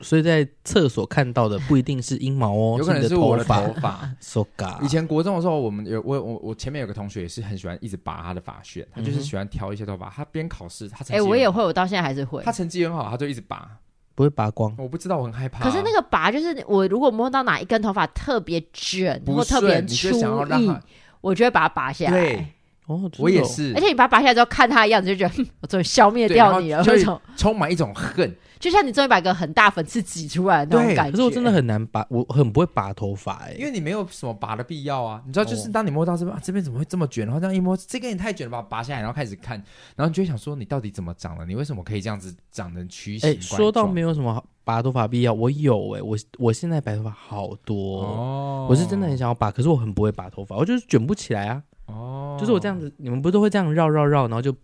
[0.01, 4.09] 所以在厕所看到的不一定是阴毛哦，有可能是我的头发。
[4.21, 4.81] So ga。
[4.83, 10.09] 以前国中的时候，我们有我我我前面有个同学也是很喜欢一直拔他的发旋，他就是喜欢挑一些头发。
[10.09, 12.43] 他边考试，他哎，我也会，我到现在还是会。
[12.43, 13.69] 他成绩很好，他就一直拔，
[14.13, 14.73] 不会拔光。
[14.77, 15.63] 我不知道，我很害怕。
[15.63, 20.09] 可是那个拔，就是我如果摸到哪一根头发特别卷或特别粗
[20.49, 20.79] 硬，
[21.21, 22.11] 我就会把它拔下来。
[22.11, 22.47] 对，
[22.87, 23.73] 哦，我也是。
[23.75, 26.93] 而且你把它拔下来之后，看它的样子，就觉得 我终于消灭掉你了，就
[27.35, 28.35] 充满一种恨。
[28.59, 35.21] 就像你终于把一个很大粉刺挤出来那种感觉，可是我真的很难拔，我很不会拔头发哎、欸，因为你没有什么拔的必要啊。
[35.27, 37.23] 你知道，就是当你摸到这边、哦啊，这边怎么会这么卷？
[37.23, 39.61] 然后这样一摸，这根也太卷了吧，拔下来，然后开始看，
[39.95, 41.45] 然后你就会想说，你到底怎么长的？
[41.45, 43.29] 你为什么可以这样子长成曲形？
[43.29, 51.61] 哎、欸，说到没有什么拔头发必要，我有哎、欸，我我现在白头发好多哦，我是真的很想要拔，可是我很不会拔头发，我就是卷不起来啊。
[51.87, 54.55] 哦，就是我这样子，你们不都会这样绕绕绕，然后就。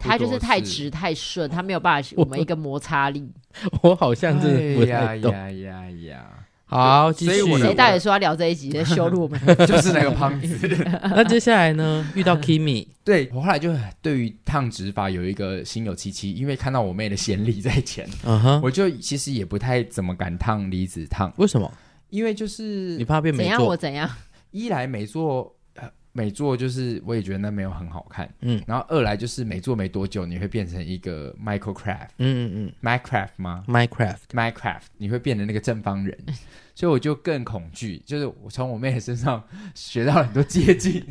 [0.00, 3.30] 他就是太直太顺，他没有办法 我们一个摩擦力。
[3.82, 5.30] 我， 我好像是不太懂。
[5.30, 6.30] 呀呀呀！
[6.64, 7.58] 好，继续。
[7.58, 9.38] 谁大爷说要聊这一集， 在羞辱我们？
[9.66, 10.66] 就是那个胖子。
[11.02, 12.10] 那接下来呢？
[12.14, 21.30] 遇到 Kimi，对我后来就对于烫直发有一个心有戚戚，因为看到我妹的先例在前，嗯哼，我就其实也不太怎么敢烫离子烫。
[21.36, 21.70] 为什么？
[22.08, 23.46] 因为就是你怕变没做？
[23.46, 23.66] 怎样？
[23.66, 24.10] 我怎样？
[24.52, 25.54] 一来没做。
[26.16, 28.26] 每做就是，我也觉得那没有很好看。
[28.40, 32.08] 嗯，然后二来就是每做没多久，你会变成一个 Minecraft。
[32.16, 36.16] 嗯嗯嗯，Minecraft 吗？Minecraft，Minecraft，你会变成那个正方人，
[36.74, 38.02] 所以我就更恐惧。
[38.06, 41.04] 就是我从我妹的身上学到很多捷径。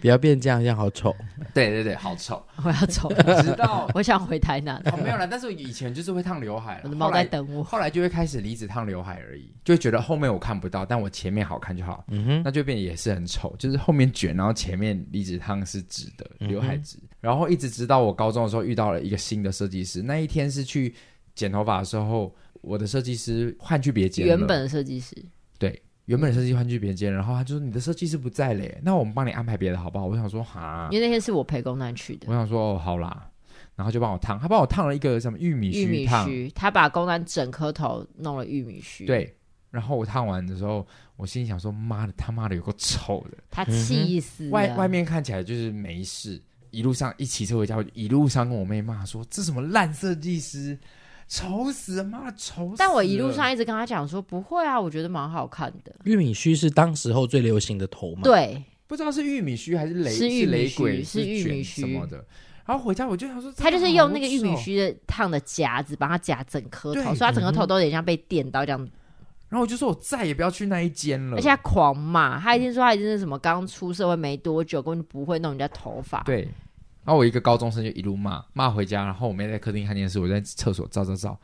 [0.00, 1.14] 不要变这样，这样好丑。
[1.52, 2.44] 对对对，好丑！
[2.64, 3.08] 我要丑，
[3.42, 4.76] 直到 我想回台南。
[4.92, 5.26] 哦，没有啦。
[5.26, 7.62] 但是我以前就是会烫刘海，我的猫在等我。
[7.62, 12.04] 后来就会开始离子烫刘海而已，就会觉得后面我看不到，但我前面好看就好。
[12.08, 16.96] 嗯哼，那就变也是很丑，就是后面卷，然后前面离子烫是直的，刘海直。
[16.98, 20.94] 嗯、然后一直直到我高中的时候遇到了一个新的设计师，那一天是去
[21.34, 24.36] 剪头发的时候，我的设计师换去别间了。
[24.36, 25.16] 原本的设计师。
[25.58, 25.82] 对。
[26.10, 30.06] 原本的设计换去别间，然后他就说你的设计师不在嘞，那我们帮你安排别的好不好？
[30.06, 33.30] 我想说哈，因为那天是我陪公男去的，我想说哦好啦，
[33.76, 39.32] 然后就帮我烫，他帮我烫了一个什么玉米须，玉米须，他把公男整颗头弄了玉米须，对，
[39.70, 40.84] 然后我烫完的时候，
[41.16, 46.42] 我心里想说妈的他妈的有个臭的，他气死，外外面看起来就是没事，
[46.72, 50.76] 一路上一骑车回家，我就一路上跟我妹骂说这什么烂设计师。
[51.30, 52.74] 丑死了，妈的丑死了！
[52.76, 55.94] 但我一路上一直跟他讲说不会啊，我觉得蛮好看的。
[56.02, 58.22] 玉米须是当时候最流行的头吗？
[58.24, 62.16] 对，不知道是玉米须还是雷是玉米须，是玉米须什么的。
[62.66, 68.88] 然后回家我就想说，他就是用那个玉米须的烫的夹子，帮他夹整颗头，对所以他整个头都有点像被电到这样。
[69.48, 76.24] 然后我就说我再也不要去那一间了，而且他狂骂，他一定说他已经是什么刚出社会没多久，根本就不会弄人家头发。
[76.24, 76.48] 对。
[77.10, 81.36] 然后我一个高中生就一路骂骂回家，然后我妹在客厅看电视，我在厕所照照照。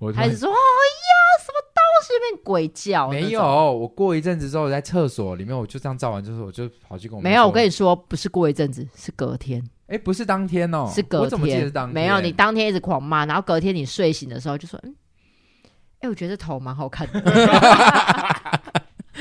[0.00, 7.22] 我开始说：“哎呀，什么东西在鬼叫？”没有，我过一阵子之后在厕所里面，我就这样照完之后，我就跑去跟我。
[7.22, 9.64] 没有，我跟你说，不是过一阵子，是隔天。
[9.86, 11.24] 哎，不是当天哦，是隔天。
[11.24, 11.94] 我怎么记得是当天？
[11.94, 14.92] 没有，你当天一直狂骂，然后隔天你睡醒的时候就说：“嗯，
[16.00, 17.20] 哎，我觉得这头蛮好看的。”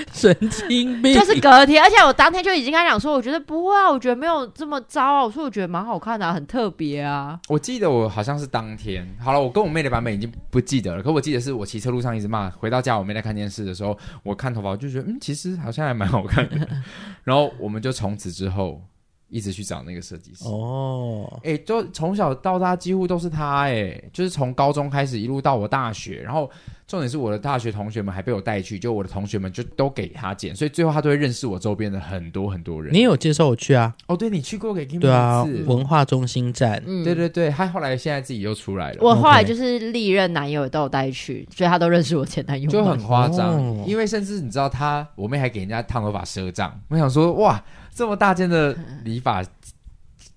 [0.14, 7.40] 神经病，就是隔天，而且我当天就已经跟他讲说，我觉得不会啊，我觉得没有这么糟啊，我说我觉得蛮好看的啊，很特别啊。
[7.48, 16.68] 我记得我好像是当天，好了，我跟我妹的版本已经不记得了，可我记得是我骑车路上一直骂，回到家我妹在看电视的时候，我看头发我就觉得嗯，其实好像还蛮好看的，
[17.24, 18.82] 然后我们就从此之后。
[19.32, 26.52] 一直去找那个设计师哦，哎，就从小到大几乎都是他哎，就是从高中开始一路到我大学，然后
[26.86, 32.94] 重点是我的大学同学们还被我带去，就我的同学们就都给他剪，所以最后他都会认识我周边的很多很多人。
[32.94, 33.96] 你有介绍我去啊？
[34.08, 38.98] 哦，对，你去过给 Kimi 对啊，文化中心站，嗯，对对对，他后来现在自己又出来了。
[39.00, 43.56] 我后来就是历任男友都有带去，所以他都认识我前男友，就很夸张。
[43.56, 47.64] 哦、因为甚至你知道他，我妹还给人家烫头发赊账，我想说哇。
[48.02, 49.44] 这么大件的理发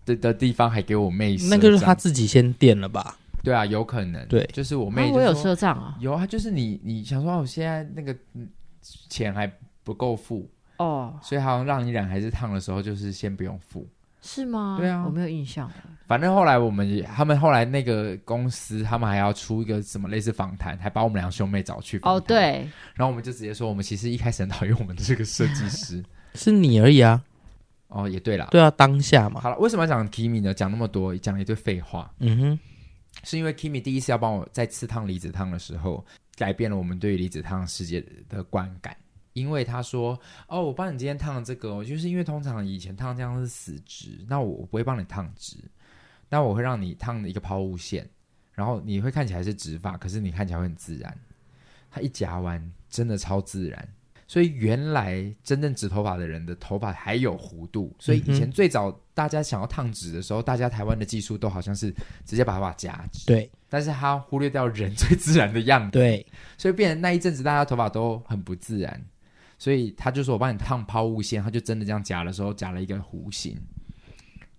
[0.04, 3.16] 的的地方还给我妹，那就是他自己先垫了吧？
[3.42, 4.22] 对啊，有可能。
[4.28, 5.10] 对，就是我妹。
[5.10, 5.96] 我有赊账啊？
[5.98, 8.14] 有啊，就是你你想说，我现在那个
[9.08, 9.50] 钱还
[9.82, 10.46] 不够付
[10.76, 13.88] 哦，所以好像让你染还是烫的时候，就是先不用付，
[14.20, 14.76] 是吗？
[14.78, 15.70] 对啊，我没有印象。
[16.06, 22.20] 反正后来我们他们后来那个公司，他们还要出一个什么类似访谈，还把我们两兄妹找去哦。
[22.20, 26.04] 对，然后我们就直接说，我们其实一开始很讨厌我们的这个设计师，
[26.36, 27.22] 是你而已啊。
[27.94, 29.40] 哦，也对啦，对啊，当下嘛。
[29.40, 30.52] 好了，为什么要讲 Kimi 呢？
[30.52, 32.12] 讲那么多，讲了一堆废话。
[32.18, 32.58] 嗯哼，
[33.22, 36.04] 是因为 Kimi 第一次要帮我在次烫离子烫的时候，
[36.34, 38.96] 改变了我们对于离子烫世界的观感。
[39.32, 45.56] 因为他说：“哦，我帮你今天烫的这个，就是因为通常以前烫这样是死直，那我不会帮你烫直，
[46.28, 48.08] 那我会让你烫的一个抛物线，
[48.52, 51.16] 然后你会看起来是直发，可是你看起来会很自然。
[51.90, 53.88] 它一夹弯，真的超自然。
[54.34, 61.88] 所以原来真正直头发的人的头发还有弧度，所以以前最早大家想要烫直的时候，大家台湾的技术都好像是
[62.24, 66.26] 直接把头发夹直，对，但是他忽略掉人最自然的样子，对，
[66.58, 69.00] 所以变成那一阵子大家头发都很不自然。”
[69.56, 73.56] 所以他就说：“我帮你烫抛物线。”他就真的这样夹的时候夹了一个弧形。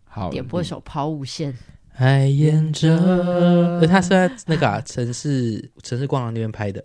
[0.06, 1.54] 好，点播一首抛物线。
[1.92, 6.82] 还沿着，他是在那个、啊、城市城市光廊那边拍的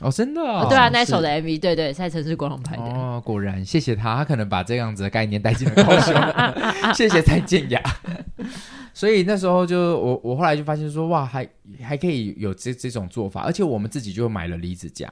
[0.00, 0.66] 哦，真的、哦哦。
[0.68, 2.82] 对啊，那首的 MV，对对，在城市光廊拍的。
[2.82, 6.14] 哦，果然，谢谢他，他可能把这样子的概念带进了高雄。
[6.94, 7.82] 谢谢蔡健雅。
[8.92, 11.48] 所以那时候就我我后来就发现说，哇，还
[11.80, 15.08] 还可以有这这种做法，而且我们自己就买了离子夹。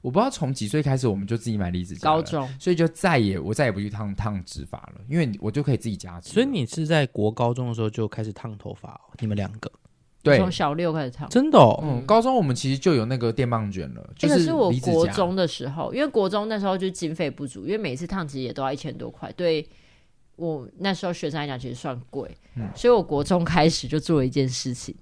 [0.00, 2.00] 我不知道从几岁开始，我们就自己买离子夹。
[2.02, 6.20] 高中，所以就再也我再也不去烫烫直发了，因为我就可以自己夹。
[6.20, 9.14] 所以你是在国高中的时候就开始烫头发哦？
[9.20, 9.70] 你们两个？
[10.22, 11.28] 对，从小六开始烫。
[11.28, 11.80] 真的哦？
[11.82, 14.10] 嗯，高中我们其实就有那个电棒卷了。
[14.16, 19.66] 这个是我国夹中的时候，因为国中那时候就经费不足，因为每次烫其实也都要一千多块，对
[20.36, 22.30] 我那时候学生来讲其实算贵。
[22.56, 24.94] 嗯，所以我国中开始就做了一件事情。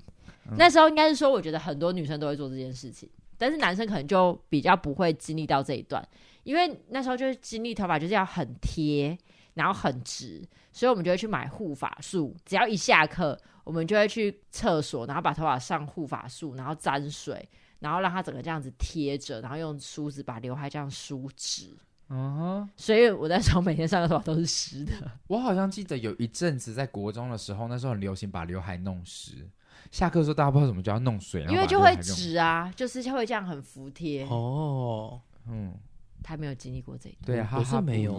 [0.49, 3.09] 嗯，那时候应该是说，我觉得很多女生都会做这件事情。
[3.37, 6.07] 但是男生可能就比较不会经历到这一段，
[6.43, 9.17] 因为那时候就是经历头发就是要很贴，
[9.55, 12.37] 然后很直，所以我们就会去买护发素。
[12.45, 21.77] 只要一下课，我们就会去厕所，然后把头发上护发素，然后沾水，然后让它整个这样子贴着，然后用梳子把刘海这样梳直。
[22.13, 24.93] 嗯哼，所以我那时候每天上课头发都是湿的。
[25.29, 29.49] 我好像记得有一阵子在国中的时候，那时候很流行把刘海弄湿。
[29.93, 35.21] 下课的时候，大家不知道怎么就要弄水，因为就会直啊，就是就会这样很服帖哦。
[35.47, 35.73] 嗯，
[36.23, 38.19] 他没有经历过这一段，对啊，他是没有。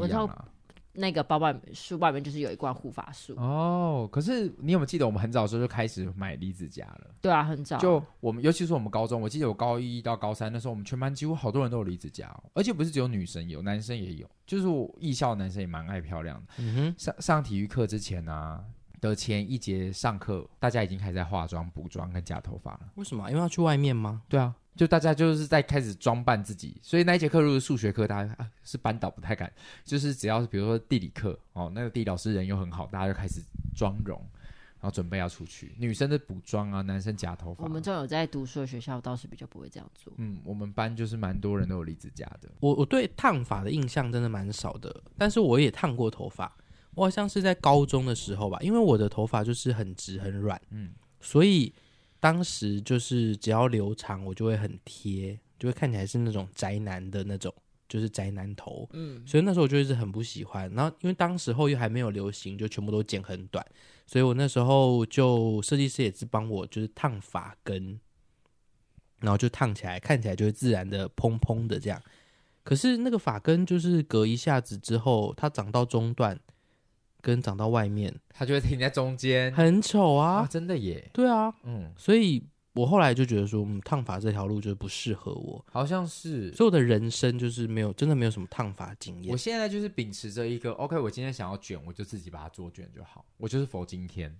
[0.93, 4.07] 那个包包书包里面就是有一罐护发素哦。
[4.11, 7.07] 可是你有没有记得，我们很早的时候就开始买离子夹了？
[7.21, 7.77] 对啊，很早。
[7.77, 14.29] 就我们，尤其是我们高中，我记得我高一到高三的时候，我们全班几乎好多人都有离子夹，而且不是只有女生有，男生也有。
[14.45, 16.53] 就是我艺校男生也蛮爱漂亮的。
[16.57, 18.63] 嗯哼，上上体育课之前啊。
[19.01, 22.81] 的前一节上课，大家已经开始在化妆、补妆跟夹头发了。
[22.93, 23.27] 为什么？
[23.31, 24.21] 因为要去外面吗？
[24.29, 26.77] 对啊，就大家就是在开始装扮自己。
[26.81, 29.51] 所以那一节课如果是数学课，大家、啊、是班导不太敢。
[29.83, 33.41] 就是只要是比如说地理课哦，那个地理老师人又很好，大家就开始
[33.75, 34.17] 妆容，
[34.79, 35.75] 然后准备要出去。
[35.77, 37.63] 女生的补妆啊，男生夹头发。
[37.63, 40.11] 我们这种有在读书的学校倒是比较不会这样做。
[40.17, 42.49] 嗯，我们班就是蛮多人都有离子夹的。
[42.59, 46.51] 我我对烫发的印象真的蛮少的，但是我也烫过头发。
[46.93, 51.73] 我好像是在高中的时候吧，因为我的头发就是很直很软，嗯，所以
[52.21, 57.51] 当时就是只要留长，我就会很贴，就会看起来是那种宅男的那种，
[57.89, 60.71] 就是宅男头，嗯，所以那时候我就一直很不喜欢。
[60.73, 63.65] 然后因为当时候又还没有流行，就全部都剪很短，
[64.05, 67.99] 所以我那时候就设计师也是帮我就是烫发根，
[69.19, 71.99] 然后就烫起来，看起来就会自然的蓬蓬的这样。
[72.63, 76.39] 可是那个发根就是隔一下子之后，它长到中段。
[77.21, 80.47] 跟长到外面，它就会停在中间，很丑啊，啊！
[80.49, 89.31] 真的耶，对啊，嗯，所以我后来就觉得说，嗯，烫发这条路就是不适合我，好像是，所以我的人生就是没有，真的没有什么烫发经验。
[89.31, 94.35] 我现在就是秉持着一个，OK，我今天想要卷，我就自己把它做卷就好，我就是佛今天，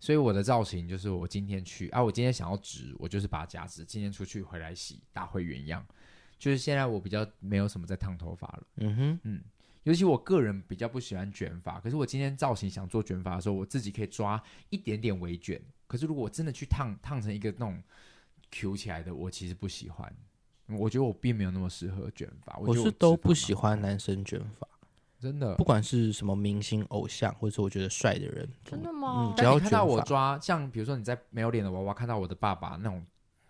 [0.00, 5.86] 所以我的造型就是我今天去啊，我今天想要直，我就是把它夹直，今天出去回来洗，打回原样，
[6.38, 9.40] 就是现在我比较没有什么在烫头发了，嗯哼，嗯。
[9.86, 15.62] 尤其我个人比较不喜欢卷发，可是我今天造型想做卷发的时候，我自己可以抓一点点微卷。
[15.86, 17.80] 可是如果我真的去烫烫成一个那种
[18.50, 20.12] Q 起来的，我其实不喜欢。
[20.66, 22.58] 我觉得我并没有那么适合卷发。
[22.58, 24.66] 我，我是都不喜欢男生卷发，
[25.20, 29.32] 真的，不管是什么明星偶像，或者是我觉得帅的人，真的吗？
[29.32, 33.06] 嗯，只要看到我抓，像比如说你在没有脸的娃娃，看到我的爸爸那种，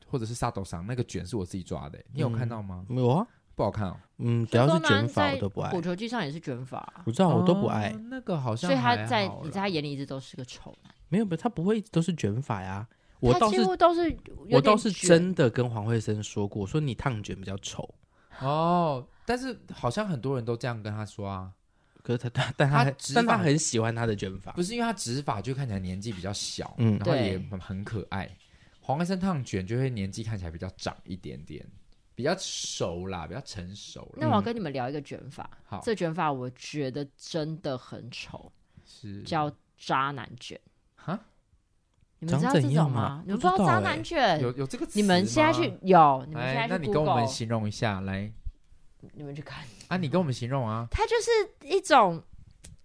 [0.07, 2.85] 或者是沙斗桑那个卷是我自己抓的，你有看到吗？
[2.91, 3.27] 没有啊。
[3.57, 5.71] 不好看哦，嗯，只要是卷发我都不爱。
[5.71, 7.89] 火球季上也是卷发，我知道我都不爱。
[7.89, 10.95] 哦、那个好像，所以他在你在他眼里一直都是个丑男。
[11.09, 12.87] 没有，不，他不会都是卷发呀。
[13.19, 14.17] 我倒是都是，
[14.51, 17.89] 我倒是真的跟黄慧生说过，说你烫卷比较丑。
[18.41, 21.51] 哦，但是好像很多人都这样跟他说啊。
[22.03, 28.31] 可是他他但他，他但他很喜欢他的卷发，不是因为他直发就看起来年纪比较小，嗯，然后也很可爱。
[28.81, 31.67] 黄慧生烫卷就会年纪看起来比较长一点点。
[32.17, 34.13] 比较熟啦，比较成熟。
[34.17, 38.51] 那我要跟你们聊一个卷发，好，这卷发我觉得真的很丑，
[38.85, 40.61] 是叫渣男卷。
[40.97, 41.17] 哈，
[42.19, 43.23] 你们知道这种吗？
[43.25, 44.41] 你们不知道渣男卷？
[44.41, 44.99] 有有这个词？
[44.99, 46.25] 你们现在去有？
[46.27, 46.69] 你们现在去？
[46.71, 48.33] 那你跟我们形容一下来。
[49.13, 49.97] 你们去看啊！
[49.97, 50.89] 你跟我们形容啊！
[50.91, 52.21] 它就是一种，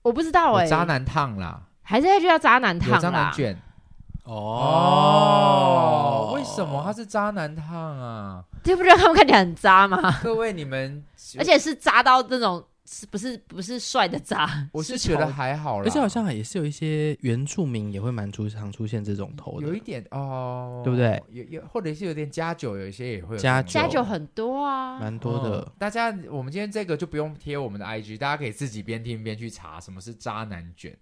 [0.03, 2.99] 我不知道哎、欸，渣男烫啦，还是它就叫渣男烫？
[2.99, 3.57] 渣男卷
[4.23, 4.33] 哦，
[6.29, 7.65] 哦，为什么他是渣男烫
[7.99, 8.43] 啊？
[8.63, 10.19] 这不觉得他们看起来很渣吗？
[10.23, 11.03] 各位你们，
[11.37, 12.63] 而且是渣到那种。
[12.83, 14.67] 是不是不是帅的渣？
[14.73, 21.23] 我是觉得还好啦，而且好像也是有一些原住民也会蛮出常出现这种头的，有一点哦，对不对？
[21.29, 25.59] 有有或者是有点加酒，有一些也会有加酒，加酒很多啊，蛮多的。
[25.59, 30.93] 哦、大家，我们今天这个就不用贴我们的 IG，大家可以自己边听边去查什么是渣男卷。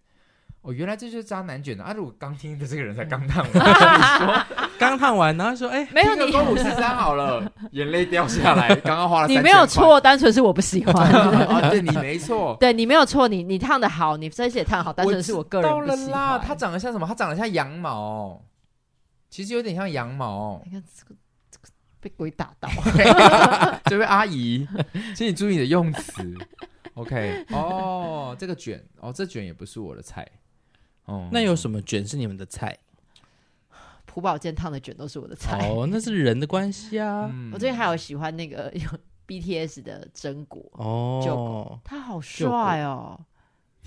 [0.61, 1.93] 哦，原来这就是渣男卷的啊！
[1.93, 4.45] 如果刚听的这个人才刚烫完，
[4.77, 8.75] 刚烫完，然后说：“哎，没有你公五十三好了， 眼泪掉下来。
[8.75, 10.93] 刚刚花了，你没有错，单纯是我不喜欢。
[11.47, 16.11] 啊，对你没错，对你没有错，你你烫的好，你这些也烫好，单纯是我个人不喜欢。
[16.11, 17.07] 啦，他长得像什么？
[17.07, 18.43] 他长得像羊毛，
[19.29, 20.61] 其实有点像羊毛。
[20.65, 21.15] 你看这个
[21.49, 21.69] 这个
[22.01, 22.69] 被鬼打到，
[23.85, 24.67] 这位阿姨，
[25.15, 26.35] 请你注意你的用词。
[26.95, 30.27] OK，哦，这个卷，哦，这卷也不是我的菜。”
[31.09, 32.77] 哦，那有什么卷是你们的菜？
[34.05, 35.69] 朴宝剑烫的卷都是我的菜。
[35.69, 37.29] 哦，那是人的关系啊。
[37.31, 38.89] 嗯、我最近还有喜欢那个有
[39.27, 43.19] BTS 的真果哦，他好帅哦。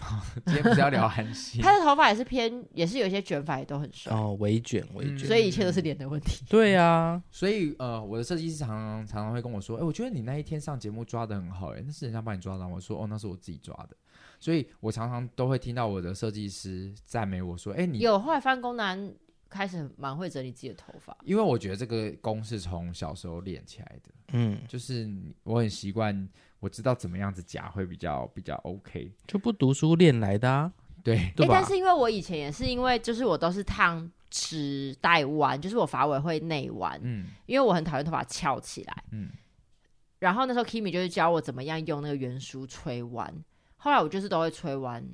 [0.47, 1.61] 今天不是要聊韩系？
[1.63, 6.45] 他的头发也是偏，也是有一些卷发，也都很帅哦，微卷微卷，所以一切都是脸的问题。
[6.49, 12.67] 对啊，所以呃，我的设计师常常常常会跟我说，哎，我觉得你那一天上节目抓的很好，哎，那是人家帮你抓的。
[12.67, 13.97] 我说，哦，那是我自己抓的。
[14.43, 19.15] 所以我常常都会听到我的设计师赞美我说：“哎，你有后来翻工男
[19.49, 24.11] 开始蛮会整理自己的头发，因为我觉得这个功是从小时候练起来的。
[24.33, 25.09] 嗯，就是
[25.45, 26.29] 我很习惯，
[26.59, 30.73] 我知道怎么样子夹会比较比较 OK，就不读书练来的啊。
[31.05, 31.55] 对，对吧？
[31.61, 39.31] 但是因为我以前也是因为就是我都是烫直带弯，就是我发尾会内弯，嗯，因为我很讨厌头发翘起来，嗯。
[40.19, 43.33] 然后那时候 Kimi 就是教我怎么样用那个圆梳吹弯。
[43.83, 45.05] 后来我就是都会吹弯，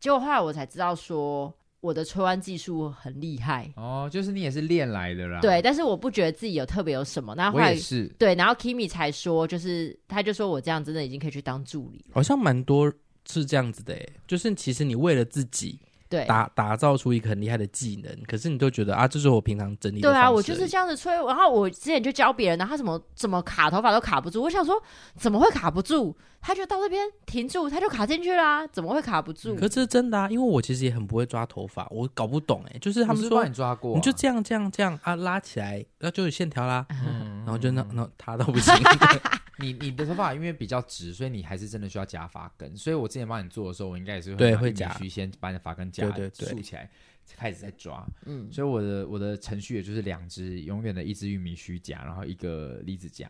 [0.00, 5.40] 结果后来我才知道说我的吹弯技术很厉害哦，就是你也是练来的啦。
[5.40, 7.36] 对，但是我不觉得自己有特别有什么。
[7.36, 12.92] 那后来是对，然后 Kimi 才说，就是他就说我这样真的已经可以去当助理，好像蛮多
[13.30, 15.78] 是这样子的诶，就是其实你为了自己。
[16.08, 20.08] 对，打打造出一个很厉害的技能，可是你都觉得啊，这是我平常整理的。
[20.08, 24.40] 对啊，我就是这样子吹，然后我之前就教别人，然后他怎么怎么卡头发都卡不住。
[24.40, 24.80] 我想说，
[25.16, 26.16] 怎么会卡不住？
[26.46, 29.56] 他就到这边停住，他就卡进去啦，怎么会卡不住？
[29.56, 38.72] 可是这是真的啊，因为我其实也很不会抓头发，我搞不懂哎、欸，就是他们说你抓过、啊，你就这样这样这样啊，拉起来，那就有线条啦，嗯、然后就那那他都不行。
[39.58, 42.76] 你你的头发因为比较直，所以你还是真的需要夹发根。
[42.76, 46.88] 所以我之前帮你做的时候，我应该也是会对会夹，须先把你的发根夹竖起来，
[47.36, 48.06] 开始再抓。
[48.26, 53.28] 嗯，所以我的我的程序也就是两只永远的一只玉米须夹，然后一个离子夹。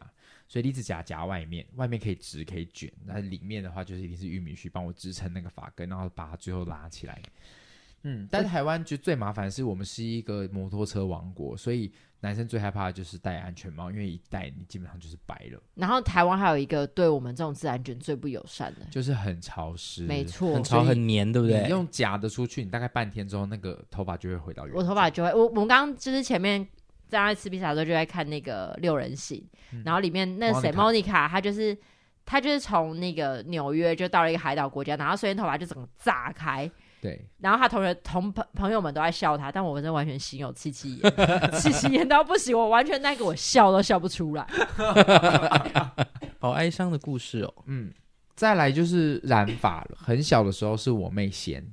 [0.48, 7.20] 所以离子夹夹外面，外面可以直可以卷，那里面的话就是一定是玉米须帮我支撑那个发根，然后把它最后拉起来。
[8.02, 15.60] 嗯，但是台湾就最麻烦的是我们是一个摩托车王国，所以男生最害怕的就是戴安全帽，因为一戴你基本上就是白了。
[15.74, 21.62] 然后台湾还有一个对我们这种自然卷最不友善的，就是很潮湿，没错，很潮很黏，对不对？
[21.64, 24.76] 你用夹的出去，你大概半天之后，那个头发就会回到原。
[24.76, 26.64] 我头发就会，我我们刚刚就是前面
[27.08, 29.42] 在吃披萨的时候就在看那个六人行，
[29.72, 31.76] 嗯、然后里面那个谁莫妮卡，她就是
[32.24, 36.70] 她就是从那个纽约就到了一个海岛国家，然后瞬间头发就整个炸开。
[37.00, 41.12] 对，然后她同学同朋朋友们都在笑她，但我真的完全心有戚戚焉，
[41.52, 44.46] 戚戚焉到不行，我完全那个我笑都笑不出来，
[46.40, 47.54] 好哀伤的故事哦。
[47.66, 47.92] 嗯，
[48.34, 51.64] 再来就是染发了，很小的时候是我妹先。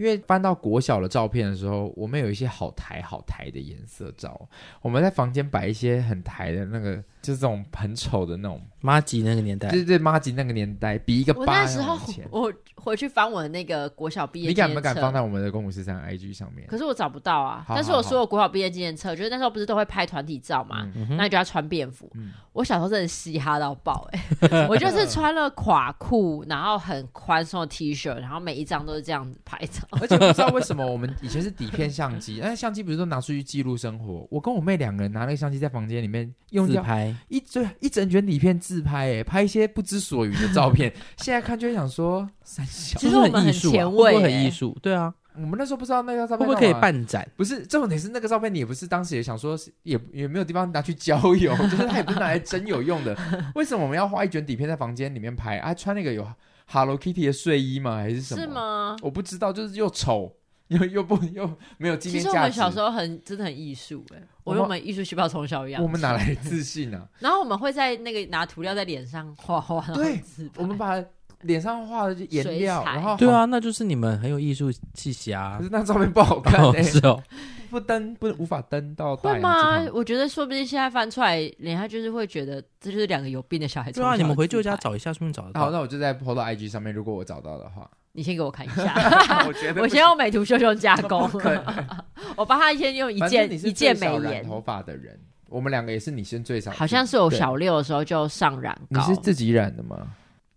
[0.00, 4.48] 因为翻到国小的照片的时候，我们有一些好台好台的颜色照。
[4.80, 11.40] 我们在房间摆一些很台的那个，就是这种很丑的那种妈吉那个年代，对对，妈吉那个年代，比一个八。
[11.40, 11.98] 我那时候
[12.30, 16.66] 我回去翻我的那个国小毕业，你敢不敢放在我们的公五十三 IG 上面？
[16.66, 17.62] 可是我找不到啊。
[17.66, 20.90] 好好好，但是我说我国小毕业纪念册，就是那时候不是都会拍团体照嘛？
[20.94, 22.10] 嗯、那你就要穿便服。
[22.14, 24.64] 嗯、我小时候真的嘻哈到爆哎、欸！
[24.70, 30.86] 我就是穿了垮裤，然后很宽松的 T 恤，然后每一张都是这样子拍照， 而且不知道为什么。
[30.86, 34.26] 我们以前是底片相机， 那相机不是都拿出去记录生活？
[34.30, 40.92] 我跟我妹两个人拿那个相机在房间里面用自拍，一对一整卷底片自拍，哎，拍一些不知所云的照片。
[41.18, 44.76] 现在看就会想说，三小其实我们很前卫，会很艺术。
[44.80, 47.26] 对啊，我们那时候不知道那个照片会不会可以办展？
[47.36, 53.16] 不是，重点是那个照片，你也不是当时也想说，也也没有地方拿去交友，就是它也不是拿来真有用的。
[53.54, 55.58] 为什么我们要画一卷底片在房间里面拍？
[55.58, 56.26] 啊，穿那个有
[56.72, 57.96] Hello Kitty 的睡衣吗？
[57.96, 58.40] 还是什么？
[58.40, 58.96] 是吗？
[59.02, 60.36] 我不知道，就是又丑。
[60.70, 62.28] 又又不又没有纪念价值。
[62.28, 65.82] 其实我们小时候很真的很艺术哎，我们艺术细胞从小一样。
[65.82, 67.08] 我们哪来自信呢？
[67.18, 69.80] 然后我们会在那个拿涂料在脸上画画。
[69.92, 70.22] 对，
[70.54, 71.04] 我们把
[71.42, 75.56] 脸上画的颜料，然后对啊，那就是你们很有艺术气息啊。
[75.58, 77.22] 可是那照片不好看，是哦，
[77.70, 79.16] 不登不无法登到。
[79.16, 79.80] 会吗？
[79.92, 84.00] 我觉得说不定现在翻出来，人家就是会觉得这就是两个有病的小孩子。
[84.00, 85.60] 对啊，你们回舅家找一下，顺便找得到。
[85.60, 87.90] 好，那我就在 PO 到 IG 上面，如果我找到的话。
[88.12, 88.92] 你先给我看一下，
[89.46, 91.30] 我觉得我先用美图秀秀加工，
[92.36, 94.22] 我帮他先用一件一件美颜。
[94.22, 95.16] 染头发的人，
[95.48, 96.72] 我们两个也是你先最少。
[96.72, 99.00] 好像是我小六的时候就上染膏。
[99.00, 99.96] 你是自己染的吗？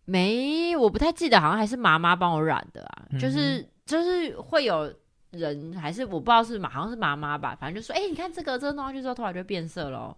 [0.05, 3.05] 没，我不太记得，好像还是妈妈帮我染的啊。
[3.19, 4.93] 就是就是会有
[5.31, 7.55] 人，还是我不知道是妈，好像是妈妈吧。
[7.59, 10.15] 反正就说，哎，你看这个这个弄上去之后，头发就会变色喽。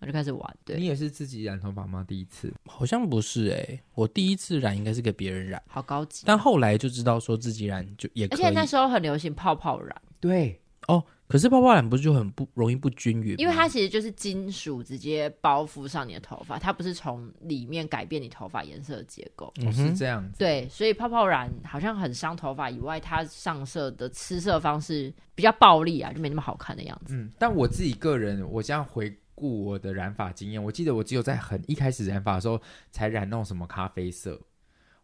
[0.00, 0.76] 我就开始玩，对。
[0.76, 2.04] 你也是自己染头发吗？
[2.08, 6.24] 第一次好像不是哎、欸，我第一次染应该是给别人染，好高级。
[6.26, 8.42] 但后来就知道说自己染就也可以。
[8.42, 11.04] 而且那时候很流行泡泡染，对哦。
[11.32, 13.34] 可是泡泡染不是就很不容易不均匀？
[13.38, 20.38] 因为它其实就是金属直接包覆上你的头发，它不是从里面改变你头发颜色的结构，嗯、是这样子。
[20.38, 27.14] 对，所以泡泡染好像很伤头发以外，它上色的吃色方式比较暴力啊，就没那么好看的样子。
[27.14, 29.16] 嗯，但我自己个人，我这样回。
[29.34, 32.60] 顾我的染发经验，我记得我只有在很一开始染发的时候
[32.92, 34.40] 才染那种什么咖啡色，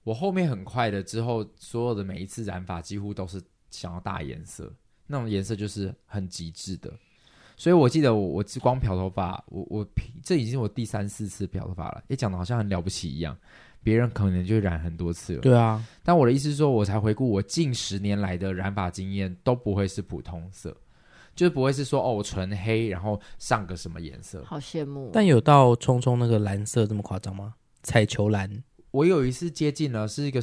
[0.04, 4.72] 我后面很快的之后，所有的每一次染发几乎都是想要大颜色，
[5.08, 6.92] 那种颜色就是很极致的。
[7.56, 9.88] 所以我记得我我光漂头发，我我
[10.22, 13.36] 这已经是我第三四次漂头发了，也讲的好像很了不起一样，
[13.82, 15.40] 别人可能就染很多次了。
[15.40, 20.76] 对啊，但我的意思是说，我才回顾我近十年来的染发经验都不会是普通色。
[21.34, 24.42] 就不会是说哦，我纯黑，然后上个什么颜色？
[24.44, 25.10] 好羡慕。
[25.12, 27.54] 但有到聪聪那个蓝色这么夸张吗？
[27.84, 28.64] 彩球蓝。
[28.90, 30.40] 我有一次接近了，是一个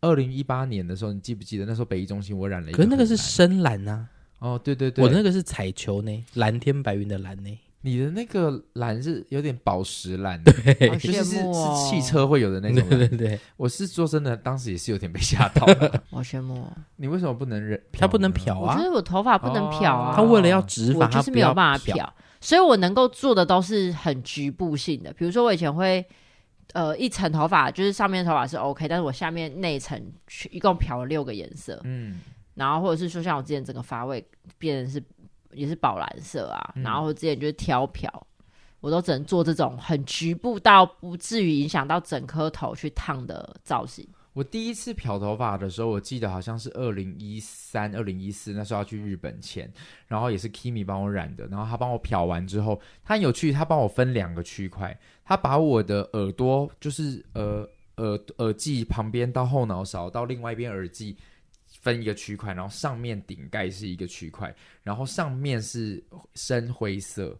[0.00, 2.76] 二零一八年的时候，你记不记得那时候北艺中心我染了一个？
[2.76, 4.06] 可是那个是深蓝啊。
[4.38, 7.58] 哦，对对对，我那个是彩球呢，蓝天白云的蓝呢。
[7.82, 12.86] 你的那个蓝是有点宝石蓝，对，好就是是，哦、是汽车会有的那种。
[12.90, 16.02] 对对对，我是说真的，当时也是有点被吓到了。
[16.10, 16.72] 好羡慕、哦。
[16.96, 17.80] 你为什么不能染？
[17.92, 18.74] 他不能漂啊！
[18.74, 20.14] 我觉得我头发不能漂啊。
[20.14, 25.10] 他为了要直发，我就是没有办法漂，所以我能够做的都是很局部性的。
[25.14, 26.04] 比如说，我以前会
[26.72, 30.00] 呃一层头发，就是上面头发是 OK，但是我下面那一层
[30.50, 31.80] 一共漂了六个颜色。
[31.84, 32.20] 嗯，
[32.54, 34.24] 然后或者是说，像我之前整个发尾
[34.58, 35.02] 变成是
[35.52, 38.26] 也是宝蓝色啊，嗯、然后之前就是挑漂。
[38.80, 44.08] 我都只能做这种很局部到不至于影响到整颗头去烫的造型。
[44.32, 49.72] 我第一次漂头发的时候，我记得好像是二零一三、二零一四那时候要去日本前，
[50.06, 61.16] 然后也是 Kimi 帮我染的，然后他帮我漂完之后，他很有趣，他帮我分两个区块，他把我的耳朵就是呃耳耳际旁边到后脑勺到另外一边耳际
[61.80, 66.02] 分一个区块，然后上面顶盖是一个区块，然后上面是
[66.34, 67.38] 深灰色。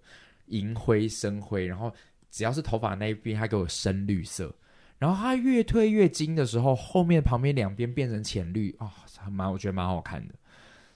[0.51, 1.95] 银灰、深灰，然后
[2.29, 4.53] 只要是头发那一边，他给我深绿色。
[5.01, 8.89] 然后它越推越金的时候，后面旁边两边变成浅绿啊，
[9.29, 10.35] 蛮、哦、我觉得蛮好看的。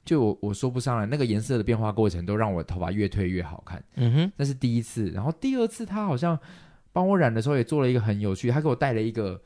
[0.05, 3.83] 就我我说不上来，那个颜色的变化过程都让我头发越推越好看。
[3.95, 5.09] 嗯哼，那是第一次。
[5.09, 6.39] 然后第二次他好像
[6.93, 9.41] 帮我染的时候也做了一个很有趣，他给我戴了一个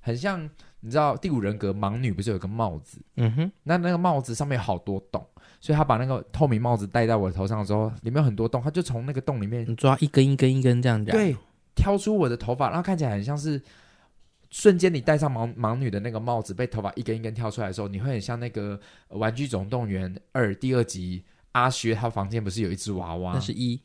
[0.00, 0.48] 很像
[0.80, 2.98] 你知道第五人格盲女不是有个帽子？
[3.16, 5.22] 嗯哼，那那个帽子上面有好多洞。
[5.60, 11.36] 所以他把那个透明帽子戴在我的头上之后，里面有很多洞，他就从那个洞里面抓一根一根一根这样染，对，
[11.74, 13.60] 挑出我的头发，然后看起来很像是
[14.50, 18.78] 瞬间你戴上盲盲女的那个帽子，被头发一根一根挑出来的时候，你会很像那个
[19.16, 23.32] 《玩具总动员二》第二集阿薛他房间不是有一只娃娃？
[23.32, 23.80] 那是一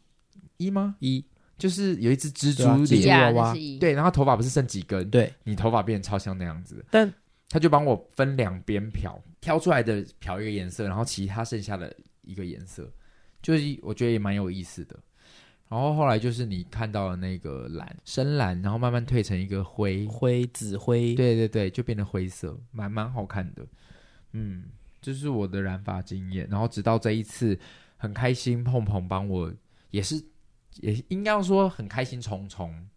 [0.57, 0.95] 一吗？
[0.99, 1.23] 一
[1.57, 5.09] 就是有一只蜘蛛脸娃娃，对，然后头发不是剩几根？
[5.09, 7.13] 对，你头发变超像那样子，但。
[7.47, 12.91] 他就帮我分两边漂，挑出来的漂一个颜色，然后其他剩下的一个颜色，
[13.39, 14.99] 就是我觉得也蛮有意思的。
[15.67, 23.65] 然后后来就是你看到了那个蓝，深蓝，然后慢慢褪成一个灰灰紫灰，对对对，就变成灰色，蛮蛮好看的。
[24.31, 24.65] 嗯，
[25.01, 26.47] 这、就是我的染发经验。
[26.49, 27.57] 然后直到这一次，
[27.97, 29.53] 很开心碰碰帮我，
[29.91, 30.23] 也是
[30.81, 32.87] 也应该要说很开心，聪聪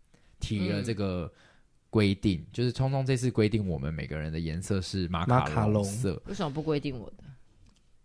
[0.40, 1.24] 提了这个。
[1.24, 1.38] 嗯
[1.90, 7.24] 规定就是聪聪这次规定我们每个人的颜色是马卡龙色，为什么不规定我的？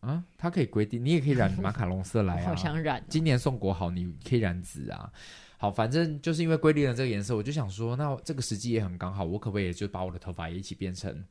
[0.03, 2.45] 啊，它可以规定，你也可以染马卡龙色来啊。
[2.47, 5.11] 好想染，今年送国好，你可以染紫啊。
[5.57, 11.23] 好，反正就是因为规定了这个颜色，我就想说，那这个时机也很刚好，我可不可以也就把我的头发也一起变成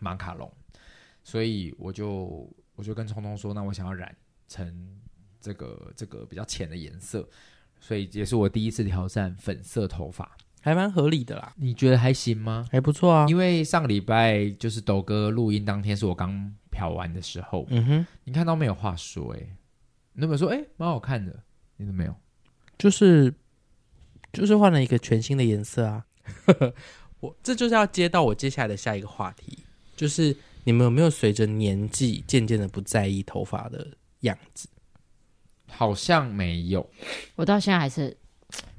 [0.00, 0.48] 马卡龙？
[1.24, 4.14] 所以我就我就跟聪聪说，那我想要染
[4.46, 5.00] 成
[5.40, 7.28] 这个这个比较浅的颜色，
[7.80, 10.36] 所以也是我第一次挑战粉色头发。
[10.60, 12.66] 还蛮合理的啦，你觉得还行吗？
[12.70, 19.40] 还不错啊，因为上个礼拜就是抖哥录音当天是我刚漂完的时候，嗯哼，你看到没有话说、欸？
[19.40, 19.56] 哎，
[20.12, 20.48] 你有没有说？
[20.50, 21.34] 哎、欸，蛮好看的，
[21.76, 22.14] 你都没有，
[22.78, 23.34] 就是
[24.32, 26.06] 就是换了一个全新的颜色啊。
[27.18, 29.58] 我这就是要接到我接下来的下一个话题，
[29.96, 33.84] 就是你们有没有随着年纪渐渐的不在意头发的
[34.20, 34.68] 样子？
[35.66, 36.88] 好像没有，
[37.34, 38.16] 我到现在还是，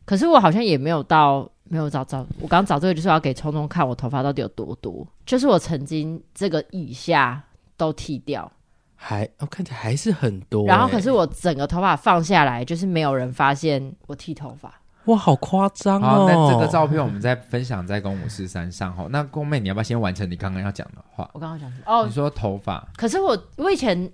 [0.05, 7.43] 可是我好像也没有到没有找找，我刚找这个就是要给聪聪看我头发到底有多多，就是我曾经这个以下
[7.79, 8.51] 都剃掉，
[8.95, 14.71] 还哦看起来还是很多，然后可是我整个头发放下来，就是没有人发现我剃头发。
[15.05, 16.05] 哇，好夸张哦！
[16.05, 19.07] 好，那这个照片我们再分享在公五四三上哈。
[19.09, 21.27] 那公妹，你要不要先完成你刚刚要讲的话？
[21.33, 21.83] 我刚刚讲什么？
[21.87, 22.85] 哦，你说头发。
[22.97, 24.11] 可是我我以前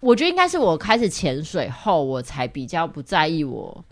[0.00, 3.84] 我觉得应该是我开始潜水后，我才比较不在意我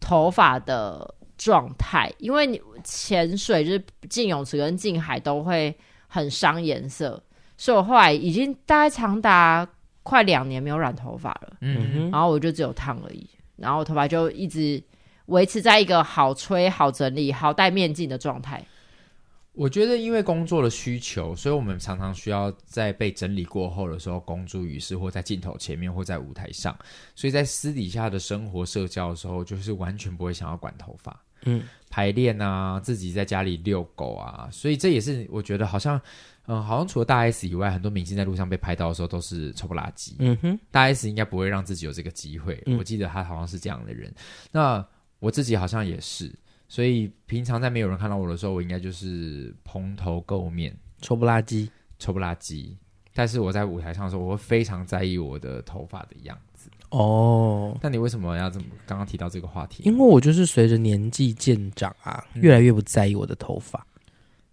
[0.00, 5.74] 头发的状态，因为你潜水就是进泳池跟进海都会
[6.08, 7.22] 很伤颜色，
[7.62, 9.64] 所以我后来已经大概长达
[10.02, 11.56] 快两年没有染头发了。
[11.60, 14.82] 嗯哼，然后我就只有烫而已，然后我头发就一直。
[15.26, 18.62] 维持在一个好吹、好整理、好戴面镜的状态。
[19.52, 26.76] 我觉得，因为工作的需求，所以我们常常需要在被整理过后的时候公诸于世，或在镜头前面，或在舞台上。
[27.14, 31.16] 所以在私底下的生活、社交的时候，就是完全不会想要管头发。
[31.44, 35.98] 嗯，排练啊，自己在家里遛狗啊，所以这也是我觉得好像，
[36.46, 40.16] 嗯、呃，好像除了大 S 以外，很多明星在路上被拍到的时候都是臭不拉几。
[40.18, 42.62] 嗯哼，大 S 应该不会让自己有这个机会。
[42.66, 44.12] 嗯、我记得他好像是这样的人。
[44.50, 44.84] 那
[45.20, 46.34] 我自己好像也是，
[46.68, 52.76] 所以平常在没有人看到我的时候，我应该就是蓬头垢面、臭不拉几、臭不拉几。
[53.14, 56.70] 但是我在舞台上的时候，我会非常在意我的头发的样子。
[56.88, 59.82] 哦，那你为什么要这么刚刚提到这个话题？
[59.84, 63.86] 因为我就是随着年纪渐长啊，越来越不在意我的头发。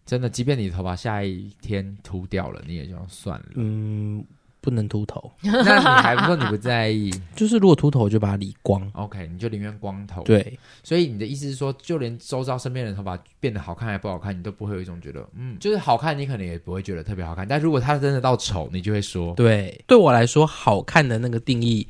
[0.09, 3.45] 嗯、真的，即便你的头发下一天秃掉了，你也就算了。
[3.55, 4.25] 嗯。
[4.61, 7.09] 不能秃头，那你还不说你不在意？
[7.33, 8.85] 就是如果秃头，就把它理光。
[8.93, 10.21] OK，你就宁愿光头。
[10.23, 17.47] 对，所以你的意思是说，就连周遭身边的头发变得好看还不好看，你都不会有一种觉得，嗯，就是好看，你可能也不会觉得特别好看。
[17.47, 21.87] 但如果它真的到丑，你就会说，对，对我来说，好看的那个定义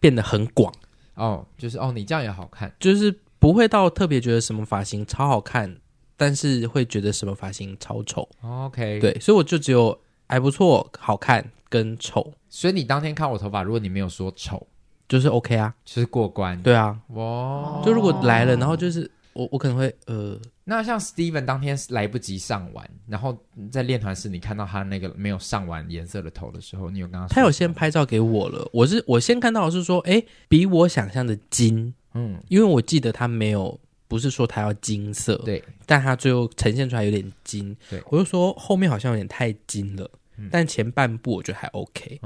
[0.00, 0.72] 变得很广。
[1.16, 5.76] 哦，就是哦，你这样也好看，就是不会到特别觉得什么发型超好看，
[6.16, 8.28] 但是会觉得什么发型超丑。
[8.42, 9.98] OK，对，所以我就只有
[10.28, 11.44] 还不错，好看。
[11.68, 14.64] 跟丑，所以你当天看我头发，如果你没有说丑，
[15.08, 16.56] 就是 OK 啊，就是过关。
[16.62, 23.36] 对啊，哇，就如果来了，然后就是我我可能会呃，那像 Steven 当天来不及上完，然后
[23.68, 33.78] 在练团室你看到他那个没有上完颜色的头的时候，你有跟他说，他有先拍照给我了，我是我先看到的是说，哎，比我想象的金，嗯，因为我记得他没有，
[34.08, 40.10] 不是说他要金色，对，但他最后呈现出来有点金，对，我就说后面好像有点太金了。
[40.50, 42.20] 但前半部我觉得还 OK，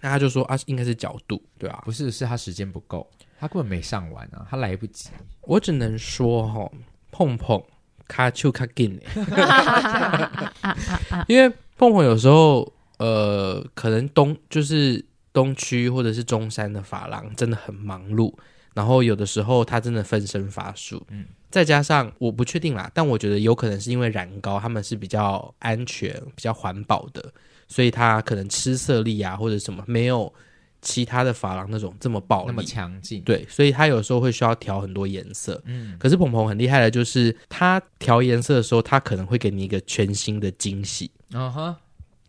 [0.00, 3.08] 那他就说啊，应该是角度，对啊，不是，是他时间不够，
[3.38, 5.10] 他根本没上完啊，他来不及。
[5.42, 6.68] 我只能说哈，
[7.12, 7.62] 碰碰
[8.08, 9.00] 卡丘卡紧，
[11.28, 18.34] 因为碰碰有时候呃，可能东就是东区或者是中山的发廊真的很忙碌，
[18.74, 21.24] 然后有的时候他真的分身乏术，嗯。
[21.50, 27.32] 再加上我不确定啦，但我觉得有可能是因为染膏他们是比较安全、比较环保的，
[27.68, 30.34] 所以它可能吃色力啊或者什么没有
[30.82, 33.22] 其他的发廊那种这么暴力、那么强劲。
[33.22, 35.62] 对，所以它有时候会需要调很多颜色。
[35.64, 41.08] 嗯，可是鹏鹏很厉害的，就是他调颜色的时候，他可能会给你一个全新的惊喜。
[41.30, 41.76] 嗯哼，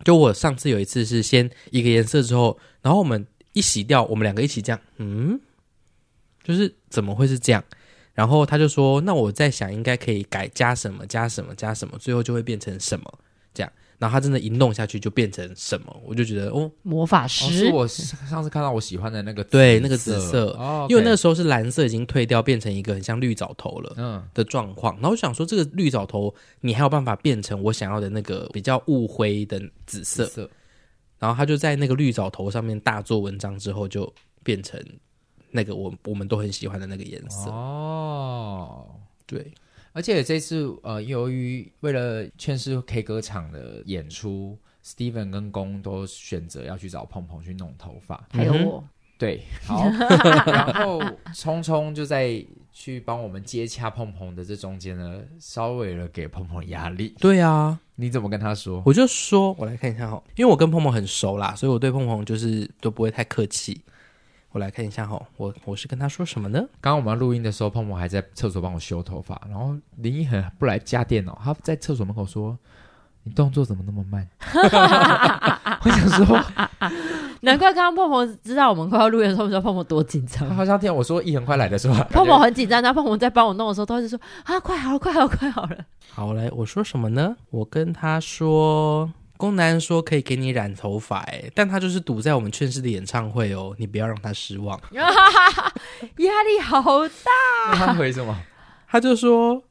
[0.03, 5.39] 就我上次有一次是先一个颜色之后，然后我们一洗掉，我们两个一起这样，嗯，
[6.45, 7.61] 就是怎么会是这样？
[8.13, 13.19] 然后他就说：“那我在想，应该可以改加什么，加什么，加什么，最后就会变成什么
[13.53, 13.69] 这样。
[13.97, 17.45] 然后他真的，一弄下去就变成什么，我就觉得哦，魔法师。
[17.45, 24.93] 哦、是我上次看到我喜欢的那个对那个紫色，哦 okay、因为那个时候是蓝色已经退掉，变成一个很像绿藻头了嗯的状况。
[24.95, 30.25] 然后我想说，这个绿藻头你还有办法变成我想要的那个比较雾灰的紫色。
[30.25, 30.49] 紫色
[31.19, 34.81] 然后他就在那个绿藻头上面大做文章之后，就变成。”
[35.55, 37.49] 那个我我们都很喜欢的那个颜色。
[37.49, 38.85] 哦，
[39.25, 39.51] 对，
[39.93, 48.83] 而且这次呃，由于为了劝世 K 歌场的演出，Steven 跟公都选择要去找碰碰去弄头发，还有我，
[49.17, 49.83] 对，好，
[50.45, 51.01] 然后
[51.33, 57.15] 聪聪就在去帮我们接洽碰碰的这中间呢，稍微了给碰碰压力。
[57.19, 58.83] 对啊，你怎么跟他说？
[58.85, 63.81] 我就说，我来看一下哈，因为我跟碰碰很熟啦，所以我对碰碰就是都不会太客气。
[64.55, 66.59] 我来看一下哈，我我是跟他说什么呢？
[66.79, 72.57] 刚刚我们录音的时候，碰碰还在厕所帮我修头发，然后林一恒不来加电脑，他在厕所门口说
[73.23, 74.25] ：“你动作怎么那么慢？”
[75.83, 76.41] 我想说，
[77.41, 80.47] 难怪刚刚碰碰知道我们快要录音的时候，知道碰碰多紧张。
[80.47, 85.75] 他好像听我说一恒快来的时候， 碰碰很紧张，然后碰碰在帮我弄的时候，都是说啊，快好了，快好了，快好了。
[86.13, 87.35] 好来，我说什么呢？
[87.49, 94.79] 我跟他说，宫南说可以给你染头发，哎，但他就是堵在我们劝世的演唱会哦，你不要让他失望。
[94.91, 97.75] 压力好大。
[97.75, 98.37] 他回什么？
[98.87, 99.63] 他就说。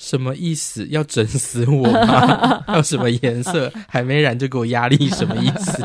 [0.00, 0.86] 什么意思？
[0.90, 2.62] 要整死我吗？
[2.72, 3.72] 要什么颜色？
[3.88, 5.08] 还没染就给我压力？
[5.08, 5.84] 什么意思？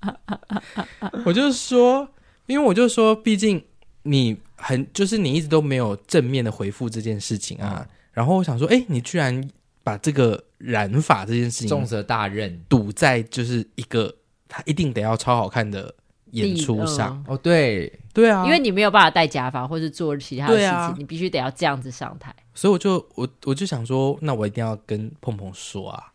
[1.26, 2.08] 我就说，
[2.46, 3.62] 因为我就说，毕竟
[4.04, 7.80] 你很就是你一直都没有正面的回复这件事情啊。
[7.80, 9.46] 嗯、然后我想说，哎，你居然
[9.90, 14.14] 把这个染发这件事情重责大任赌在就是一个
[14.48, 15.92] 他一定得要超好看的
[16.30, 17.22] 演出上。
[17.26, 22.34] 哦，对对啊，因为你没有办法戴假发或者做其他的事情，啊、你必须得要这样子上台。
[22.54, 26.12] 所以我就我我就想说，那我一定要跟碰碰说啊，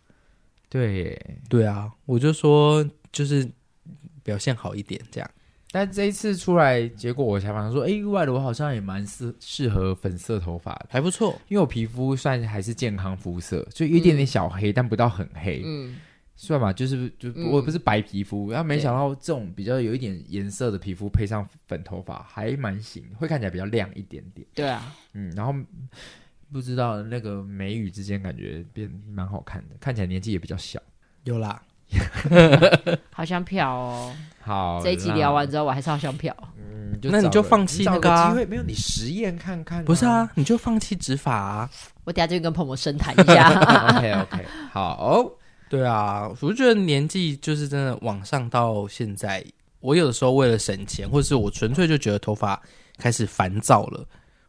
[0.70, 1.20] 对
[1.50, 3.50] 对啊，我就说就是
[4.24, 5.30] 表现好一点这样。
[5.76, 15.98] 但这一次出来，结果我才发现说，哎，意外的我好像也蛮适适合粉色头发，还不错，因为我皮肤算还是健康肤色，就有一点点小黑，嗯、但不到很黑，嗯，
[16.38, 24.48] 算吧，就是就我不是白皮肤，然后、嗯、没想到这种比较有一点颜色的皮肤配上粉头发还蛮行，会看起来比较亮一点点。
[24.54, 25.54] 对啊，嗯，然后。
[26.54, 30.80] 不知道那个眉宇之间感觉变蛮好看的，看起来年纪也比较小。
[31.24, 31.62] 有啦，
[33.12, 34.14] 好像漂哦。
[34.42, 36.36] 好，这一集聊完之后，我还是好想漂。
[36.58, 39.84] 嗯，那你就放弃那个机会，没有你实验看看。
[39.86, 41.70] 不是啊，你就放弃植发啊。
[42.04, 43.50] 我等下就跟朋友深谈一下。
[43.98, 45.26] OK OK，好。
[45.68, 49.44] 对啊，我就觉得年纪就是真的往上到现在，
[49.80, 52.62] 我有的时候为了省钱，或者是我纯粹就觉得头发
[53.00, 54.06] 开始烦躁了。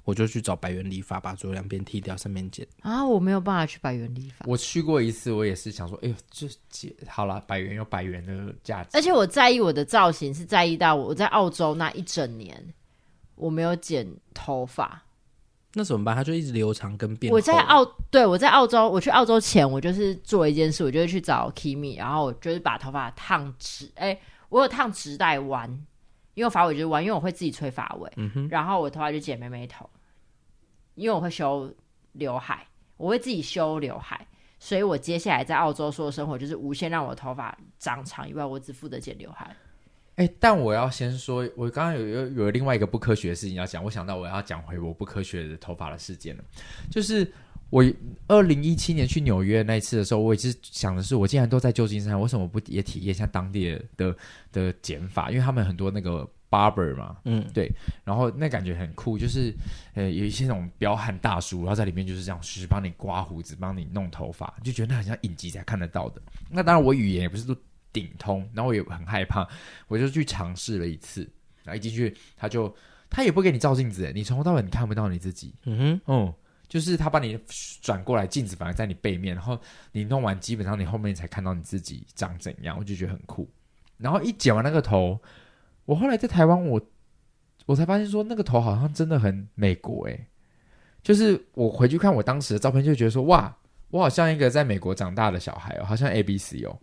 [0.06, 3.04] 我就去找百元理发，把左右两边剃掉，上面剪啊！
[3.04, 4.46] 我没有办法去百元理发。
[4.46, 8.90] 我去过一次，我也是想说，哎呦，这剪好了，百元有百元的价值。
[8.92, 12.72] 而且我在意我的造型，是在意到我在澳洲那一整年
[13.34, 15.02] 我没有剪头发，
[15.74, 16.14] 那怎么办？
[16.14, 17.32] 他就一直留长跟变。
[17.32, 23.90] 我在澳，对，我在澳洲，我去澳洲前，我就是做一件事，我就会去找 Kimi，然后我就是把头发烫直。
[23.96, 24.16] 哎，
[24.50, 25.68] 我有烫直带弯，
[26.34, 29.90] 因为发尾就是弯，因为我会自己吹发尾，嗯哼，然后我头发就剪妹妹头。
[30.96, 31.72] 因为我会修
[32.12, 32.66] 刘海，
[32.96, 34.26] 我会自己修刘海，
[34.58, 39.54] 所以我接下来在澳洲说的生活就是无限让我头发长长以外，我只负责剪刘海。
[40.16, 46.44] 哎，但我要先说，我刚刚有有有另外一个不科学的事情要讲，我想到我要讲回我不科学的头发的事件了，
[46.90, 47.30] 就是
[47.68, 47.84] 我
[48.26, 54.16] 二零一七年去纽约那一次的时候，我一直想的是，我既然都在旧金山，为什么不也体验一下当地的的
[54.52, 55.30] 的剪发？
[55.30, 56.26] 因为他们很多那个。
[56.56, 57.70] Barber 嘛，嗯，对，
[58.02, 59.52] 然后那感觉很酷，就是
[59.92, 66.22] 呃有一些那种彪悍大叔，然后在里面就是这样，就是帮你刮胡子，帮你弄头发，就觉得那很像影集才看得到的。
[66.48, 67.54] 那当然我语言也不是都
[67.92, 69.46] 顶通，然后我也很害怕，
[69.88, 71.28] 我就去尝试了一次，
[71.62, 72.74] 然后一进去他就
[73.10, 76.34] 他也不给你照镜子，你从头到尾你看不到你自己，嗯哼，嗯，
[76.68, 77.38] 就是他把你
[77.82, 79.60] 转过来，镜子反而在你背面，然后
[79.92, 83.46] 你弄完基本上你后面才看到你自己长怎样，我就觉得很酷。
[83.98, 85.20] 然后一剪完那个头。
[85.86, 86.80] 我后来在台湾，我
[87.64, 90.26] 我才发现说那个头好像真的很美国诶，
[91.02, 93.56] 就是我回去看我当时的照片，就觉得说哇，
[93.90, 96.78] 我好像一个在美国长大的小孩哦，好像 A B C 哦。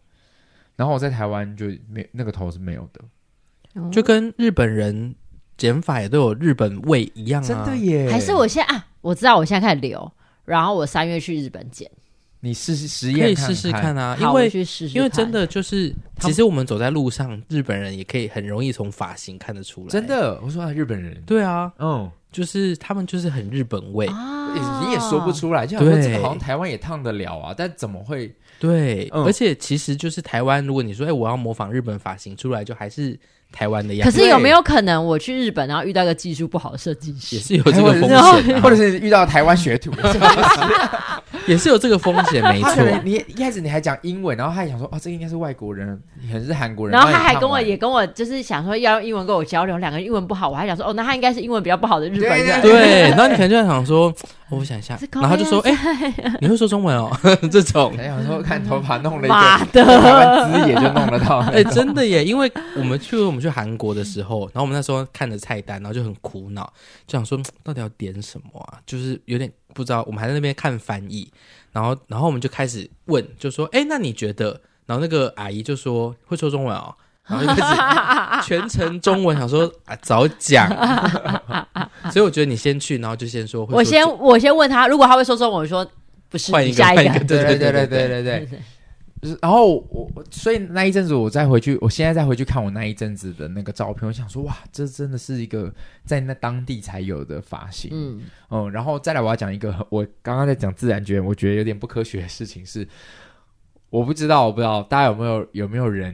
[0.75, 5.13] 然后我在台湾就没那个头是没有的，就跟日本人
[5.55, 8.09] 剪发也都有日本味一样啊，真的耶。
[8.09, 10.11] 还是我现在啊，我知道我现在开始留，
[10.45, 11.89] 然后我三月去日本剪。
[12.45, 14.51] 你试试实验，可以试试看啊，因为
[14.93, 19.87] 因为真的就是，其实我们走在路上，日本人也可以很容易从发型看得出来。
[19.87, 28.29] 真的，我说啊，日本人，对啊，嗯，就是他们就是很日本味，你也说不出来，就好像好像台湾也烫得了啊，但怎么会？
[28.59, 33.17] 对，而且其实就是台湾，如果你说哎，我要模仿日本发型出来，就还是。
[33.53, 38.09] 台湾的样子，可是有没有可能我去日本，然后遇到一个技术不好的设计师，也是有这个风
[38.43, 39.91] 险，或者是遇到台湾学徒，
[41.45, 42.83] 也是有这个风险，没错。
[43.03, 45.97] 你一开始你还讲英文，然后他还想说，哦，这个应该是外国人，
[46.31, 46.97] 可能是韩国人。
[46.97, 52.61] 然后他还跟我也跟我就是想说要用英文跟我交流，两个人英文不好，我还想说，哦，那他应该是英文比较不好的日本人。
[52.61, 54.11] 对，然后你可能就在想说。
[54.49, 55.75] 我想一下，然后就说：“哎，
[56.39, 57.09] 你会说中文哦？”
[57.51, 61.39] 这种，还想说看头发弄了一个台湾资也就弄得到。
[61.39, 62.23] 哎，真的耶！
[62.23, 66.71] 因为我们去我们去韩国的时候，然后我们那时候看着菜单，然后就很苦恼，
[67.05, 68.79] 就想说到底要点什么啊？
[68.85, 70.01] 就是有点不知道。
[70.07, 71.31] 我们还在那边看翻译，
[71.71, 80.67] 然后然后我们就开始问，就说：“哎，那你觉得？”然后那个阿姨就说：“会说中文哦。”然后就开始全程中文，想说啊，早讲。
[82.11, 83.65] 所以我觉得你先去，然后就先说。
[83.71, 85.89] 我先我先问他，如果他会说中文，我说
[86.27, 87.19] 不是，换一个，下一个。
[87.23, 88.61] 对对对对对对对。
[89.41, 97.89] 然后我，所以那一阵子我再回去，我现在再回去看我那一阵子的那个照片，我想说，哇，这真的是一个在那当地才有的发型。
[97.93, 102.85] 嗯嗯，然后再来我要讲一个，我刚刚在讲自然卷，我觉得有点不科学的事情是，
[103.89, 106.13] 我不知道，我不知道大家有没有有没有人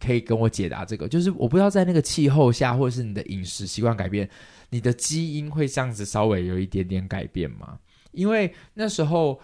[0.00, 4.28] 可以跟我解答这个，就是我不知道在那个气候下，或者是你的饮食习惯改变，
[4.70, 7.78] 你的基因会这样子稍微有一点点改变吗？
[8.10, 9.38] 因为那时候。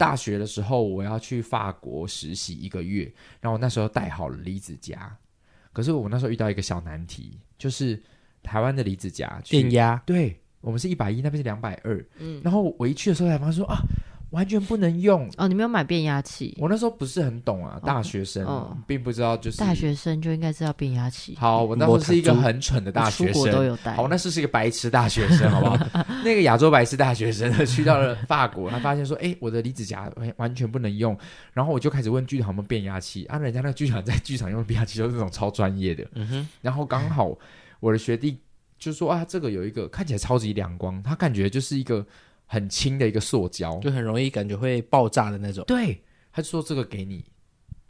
[0.00, 3.04] 大学的时候，我要去法国实习一个月，
[3.38, 5.14] 然后我那时候带好了离子夹，
[5.74, 8.02] 可是我那时候遇到一个小难题，就是
[8.42, 13.76] 台湾的离子夹电压，对，我们是一百一，那边是两百二，嗯，然后我一去的时候才发现说啊。
[14.30, 15.48] 完全不能用哦！
[15.48, 16.56] 你没有买变压器？
[16.60, 21.36] 我那时候不是很懂啊，大学生、哦、并不知道，就是大学生就应该知道变压器。
[21.36, 23.94] 好，我那时候是一个很蠢的大学生，都有带。
[23.96, 25.76] 好，那是是一个白痴大学生，好不好？
[26.24, 31.16] 那个亚洲白痴大学生去到了法国，他发现说：“哎，我的离子夹完全不能用。”
[31.52, 33.36] 然后我就开始问剧场有没有变压器啊？
[33.38, 36.06] 人家那个剧场在剧场用的变压器就是那种超专业的。
[36.14, 36.48] 嗯哼。
[36.60, 37.36] 然后刚好
[37.80, 38.38] 我的学弟
[38.78, 42.06] 就说：“啊，这个有一个看起来超级亮光，他感觉就是一个。”
[42.52, 45.64] 很轻的一个塑胶，就很容易感觉会爆炸的那种。
[45.68, 47.24] 对，他就说这个给你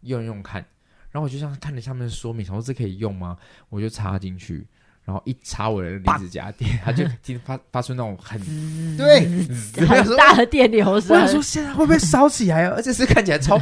[0.03, 0.63] 用用看，
[1.11, 3.39] 然后我就像看着下面的说明，想说这可以用吗？
[3.71, 4.67] 我就插进去，
[5.03, 8.39] 然后一插我的离子夹电， 它就听发发出那种很
[8.99, 9.27] 对
[9.87, 11.17] 很大的电流声。
[11.17, 12.69] 我想说现在会不会烧起来？
[12.69, 13.59] 而且是看起来超，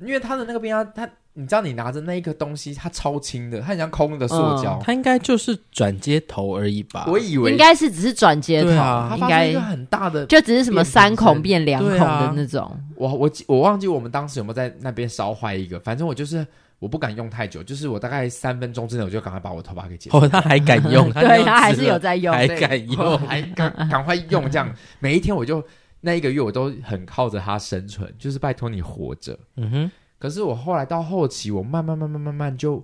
[0.00, 1.08] 因为它的那个变压它。
[1.32, 7.06] 你知道你拿着那一个东西，它超轻的，它很像空的塑胶，嗯、它应该就是转接头而已吧？
[7.08, 12.62] 我以为应该是只是转接头，啊、应该一个很大的，就只是什么三孔变两孔的那种。
[12.62, 16.44] 啊、我我我忘记我们当时有没有在那边烧坏一个，反正我就是
[16.80, 20.12] 我不敢用太久，就是我大概三分钟之内我就赶快把我头发给剪。
[20.12, 25.64] 哦，他还敢用， 他对他还是有在用，还敢用， 还赶赶快用，这样 每一天我就
[26.00, 29.38] 那一个月我都很靠着它生存，就是拜托你活着。
[29.56, 29.90] 嗯哼。
[30.20, 32.80] 可是我后来到后期，我慢慢慢慢慢慢就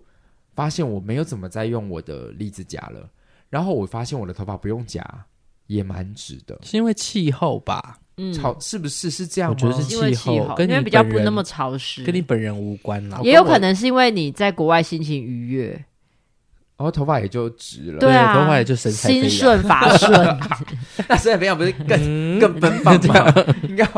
[0.55, 3.09] 发现我没有怎么再用我的离子夹了。
[3.49, 5.05] 然后我发现我的头发不用夹
[5.67, 7.99] 也蛮直的，是因为气候吧？
[8.17, 9.51] 嗯，潮是不是是这样？
[9.51, 13.21] 我觉得是气候，跟你比较不那么潮湿，跟你本人无关啦。
[13.23, 15.85] 也有可能是因为你在国外心情愉悦，
[16.79, 20.13] 然后头发也就直了，对啊，头发也就神心顺发顺。
[21.09, 23.33] 那身材飞扬不是更更奔放吗？
[23.67, 23.89] 应该。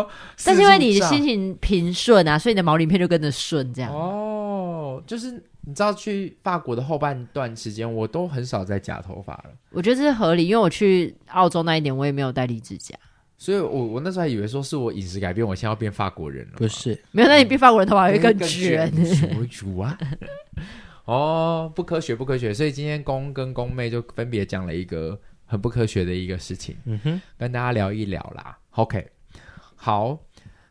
[0.45, 3.93] 但是因为你的心情平顺啊，所以你的毛鳞片就跟着顺这样。
[3.93, 9.51] 哦，就是你知道去法国的后半段时间，我都很少再夹头发了。
[9.71, 12.95] 我觉得这是合理，因为我去澳洲那一年，我也没有戴离子夹，
[13.37, 16.53] 所以我我那时候还以为说是我饮食改变，我现在要变法国人了。
[16.59, 18.89] 不是，没有，那你变法国人头发会更卷。
[19.51, 19.99] 主啊！
[21.09, 22.53] 哦，不科学，不科学。
[22.53, 28.59] 所以今天公跟公妹就分别讲了一个很不科学的一个事情，嗯哼，跟大家聊一聊啦。
[28.73, 29.09] OK。
[29.75, 30.19] 好，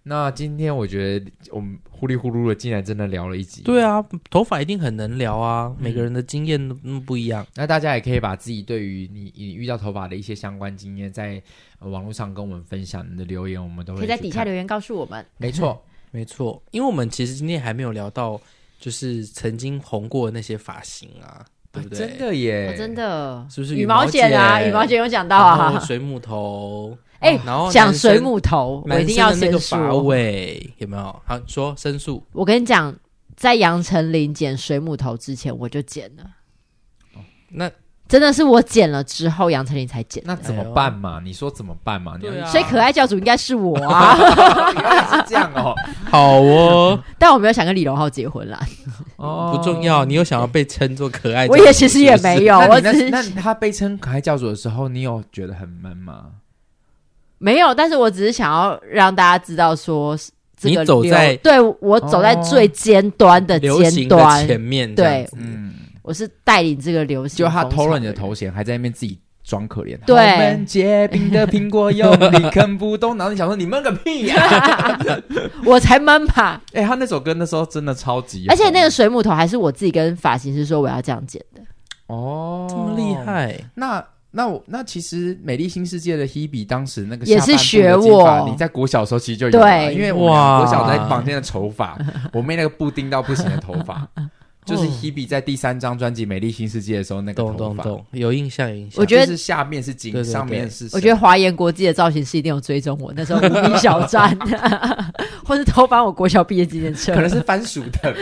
[0.04, 3.64] 那今天我觉得我们呼噜呼噜的，竟然真的聊了一集。
[3.64, 7.44] 对啊，头发一定很能聊啊，嗯、每个人的经验都不一样。
[7.56, 11.42] 那大家也可以把自己对于你你遇到头发的一些相关经验，在
[11.80, 13.04] 网络上跟我们分享。
[13.12, 15.26] 你的留言我们都会可以在底下留言告诉我们。
[15.38, 18.40] 没错，没错，因为我们其实今天还没有聊到，
[18.80, 21.98] 就是曾经红过的那些发型啊，对不对？
[22.00, 24.62] 真的耶，哦、真的是不是羽毛剪啊？
[24.62, 26.98] 羽毛剪有讲到啊，水母头。
[27.20, 29.76] 哎，欸、然后讲水母头，我一定要申诉。
[29.76, 31.22] 发尾有没有？
[31.26, 32.24] 好说申诉。
[32.32, 32.96] 我跟你讲，
[33.36, 36.24] 在杨丞琳剪水母头之前，我就剪了。
[37.16, 37.72] 哦、那
[38.08, 40.24] 真的是我剪了之后，杨丞琳才剪。
[40.26, 41.20] 那怎么办嘛？
[41.24, 42.18] 你说怎么办嘛？
[42.20, 42.50] 对啊。
[42.50, 44.18] 所以可爱教主应该是我啊。
[44.74, 45.76] 原来是这样哦。
[46.10, 47.00] 好哦。
[47.20, 48.60] 但我没有想跟李荣浩结婚啦。
[49.18, 50.06] 哦，不重要。
[50.06, 51.48] 你有想要被称作可爱？
[51.48, 52.58] 我也其实也没有。
[52.58, 56.26] 我只是那他被称可爱教主的时候，你有觉得很闷吗？
[57.40, 60.18] 没有，但是我只是想要让大家知道说，
[60.60, 65.72] 这个你走在对我走在最尖端的尖端前面，对，嗯，
[66.08, 74.98] 我是带领这个流行，就他偷了你的头衔，还在那边自己装可怜，对，结冰的苹果有你啃不动，然后你想说你闷个屁呀，
[75.68, 76.62] 我才闷吧！
[76.72, 81.62] 哎，他那首歌那时候真的超级，而且那个水母头还是我自己跟发型师说我要这样剪的，
[82.08, 84.02] 哦，这么厉害，那。
[84.30, 90.28] 那我那其实《美丽新世界》的 Hebe 当时那个也是学我，你在国小的时候其实就有因为我
[90.60, 91.98] 国小在房间的头发，
[92.34, 94.08] 我妹那个布丁到不行的头发，
[94.68, 99.00] 就是 Hebe 在第三张专辑《美丽新世界》的时候那个头发，有印象，有印象。
[99.02, 100.90] 我觉得是下面是紧，上面是。
[100.92, 104.38] 我觉得华研国际的造型师一定有追踪我，那时候无名小站，
[105.46, 108.14] 或是偷翻我国小毕业纪念册，可能是番薯藤。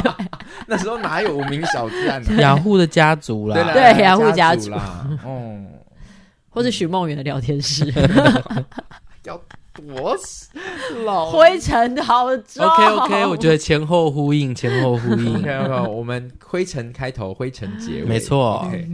[0.68, 2.22] 那时候哪有无名小站？
[2.38, 5.56] 雅虎的家族啦，对雅虎家族啦，哦，
[6.50, 7.90] 或是许梦圆的聊天室。
[9.88, 10.16] 要多
[11.04, 12.64] 老灰尘好重。
[12.64, 15.36] OK OK，我觉得前后呼应，前后呼应。
[15.42, 18.64] OK OK，我们灰尘开头，灰尘结尾，没错。
[18.66, 18.88] OK，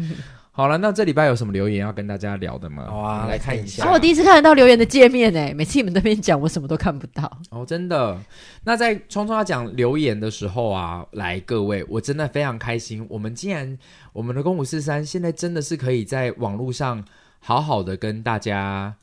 [0.55, 2.85] 好了，那这礼拜有什么留言要跟大家聊的吗？
[2.87, 3.91] 好啊，来看一下。
[3.91, 7.41] 我第一次看得到留言的界面诶，每次你们那边讲，我什么都看不到。
[7.51, 8.19] 哦，真的。
[8.65, 13.07] 那在聪聪要讲留言的时候啊，来各位，我真的非常开心。
[13.09, 13.79] 我们竟然，
[14.13, 17.03] 我们的公五四三现在真的是可以在网络上
[17.41, 18.95] 好好的跟大家。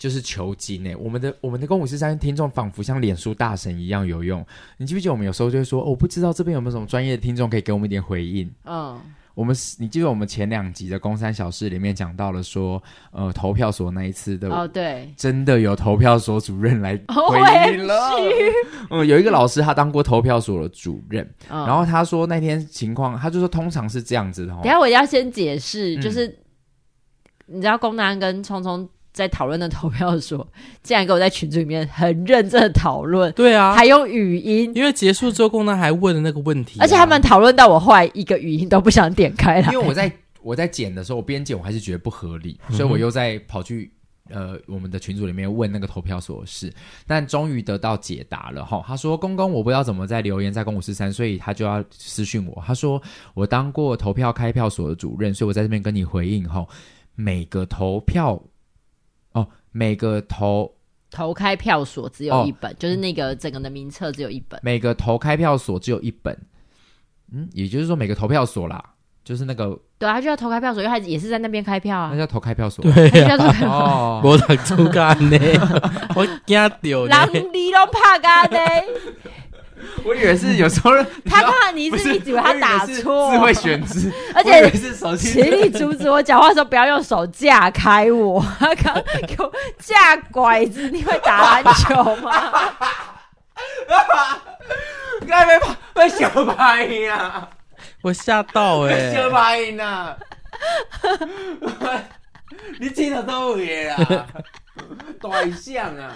[0.00, 4.42] 就是求精诶，我们的我们的公五十三听众仿佛像脸书大神一样有用。
[4.78, 8.50] 你记不记得我们有时候就会说，哦，我不知道这边有没有什么专业的听众可以给我们一点回应？
[8.64, 8.98] 嗯，
[9.34, 12.82] 我们你记得我们前两集的公三小事里面讲到了说，
[13.12, 17.94] 呃，投票所那一次的哦，对，真的有投票所主任来回应了。
[18.88, 24.54] 嗯，有一个老师他当过投票所的主任，嗯、然后他说那天情况，他就说通常是这样子的。
[24.54, 26.36] 等下我要先解释，就是、嗯、
[27.48, 28.88] 你知道公男跟聪聪。
[29.12, 30.46] 在讨论的投票所，
[30.82, 40.10] 竟然跟我在群组里面很认真的讨论，对啊，还用语音，因为结束之后，公男还问了那个问题、啊，而且他们讨论到我后来一个语音都不想点开了，因为我在
[40.42, 43.92] 我在剪的时候，我边剪我还是觉得不合理，嗯、所以我又在跑去
[44.30, 46.72] 呃我们的群组里面问那个投票所的事，
[47.06, 48.82] 但终于得到解答了哈。
[48.86, 52.62] 他说：“公公，我不知道怎么在留言在公五四三，所以他就要私讯我。
[52.64, 53.02] 他说
[53.34, 56.64] 我当过投票开票所的主任，所以我在这边跟你回应哈，
[57.16, 58.40] 每个投票。”
[59.72, 60.72] 每个投
[61.10, 64.58] 投开票所只有一本，哦、就是那个整个的名册只有一本。
[64.62, 66.36] 每个投开票所只有一本，
[67.32, 68.82] 嗯，也就是说每个投票所啦，
[69.24, 72.84] 就是那个对啊，他就要投开票所，因为他也是在那边开票啊，那叫投开票所。
[72.84, 75.36] 对啊，我读 出干呢，
[76.14, 78.58] 我惊掉，人你都怕干呢。
[80.04, 80.90] 我以为是有时候
[81.28, 88.94] 他怕你是你以为他打错，智慧选字， 而且是手机，请你阻止我讲话的时候不要用手架开我，他刚
[89.26, 92.52] 给我架拐子，你会打篮球吗？
[95.28, 97.48] 该被被小白呀！
[98.02, 100.16] 我吓到哎、欸，小白呀！
[102.78, 104.26] 你听得到嘢啊？
[105.20, 106.12] 大象啊！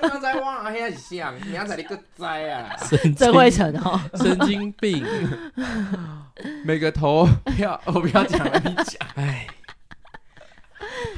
[0.00, 2.76] 刚才我还是象，明仔你个灾啊！
[3.16, 5.04] 真会成哦，神经病！
[6.64, 7.26] 每个投
[7.56, 9.08] 票，我不要讲了，你讲。
[9.14, 9.46] 哎，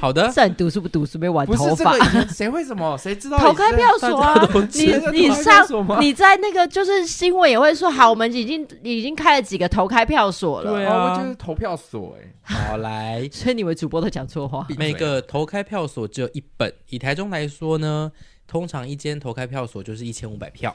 [0.00, 0.30] 好的。
[0.30, 1.92] 算读书不读书，没玩头发。
[1.92, 2.96] 不是这个，谁会什么？
[2.98, 3.38] 谁知道？
[3.38, 4.48] 投开票所啊！
[5.12, 5.66] 你 你上
[6.00, 10.72] 你在那个就是新闻也会说，好，我们已经已经开了几个投开票所了。
[10.72, 12.32] 对啊，就是投票所哎。
[12.42, 14.66] 好来， 所以你们主播都讲错话。
[14.78, 18.10] 每个投开票所只有一本，以台中来说呢，
[18.46, 20.74] 通常一间投开票所就是一千五百票。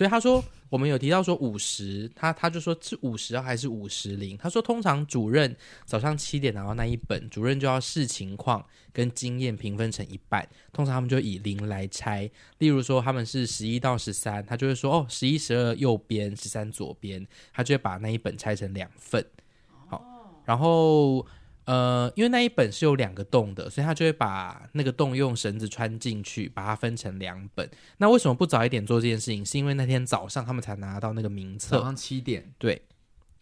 [0.00, 4.34] 所以他说，我们有提到说五十，他他就说是五十还是五十零？
[4.38, 12.30] 他说通常主任早上七点拿到那一本，主任就要视情况跟经验平分成一半，通常他们就以零来拆。
[12.56, 19.22] 例如说他们是十一到十三，他就会说哦，十一十二右边，十三左边，他就会把那一本拆成两份。
[19.86, 21.26] 好然后，
[21.64, 27.70] 呃，因为那一本是有两个洞的，所以他就会把那个洞用绳子穿进去，把它分成两本。
[27.98, 29.44] 那为什么不早一点做这件事情？
[29.44, 32.52] 是因为那天早上他们才拿到那个名册，早上七点。
[32.58, 32.82] 对，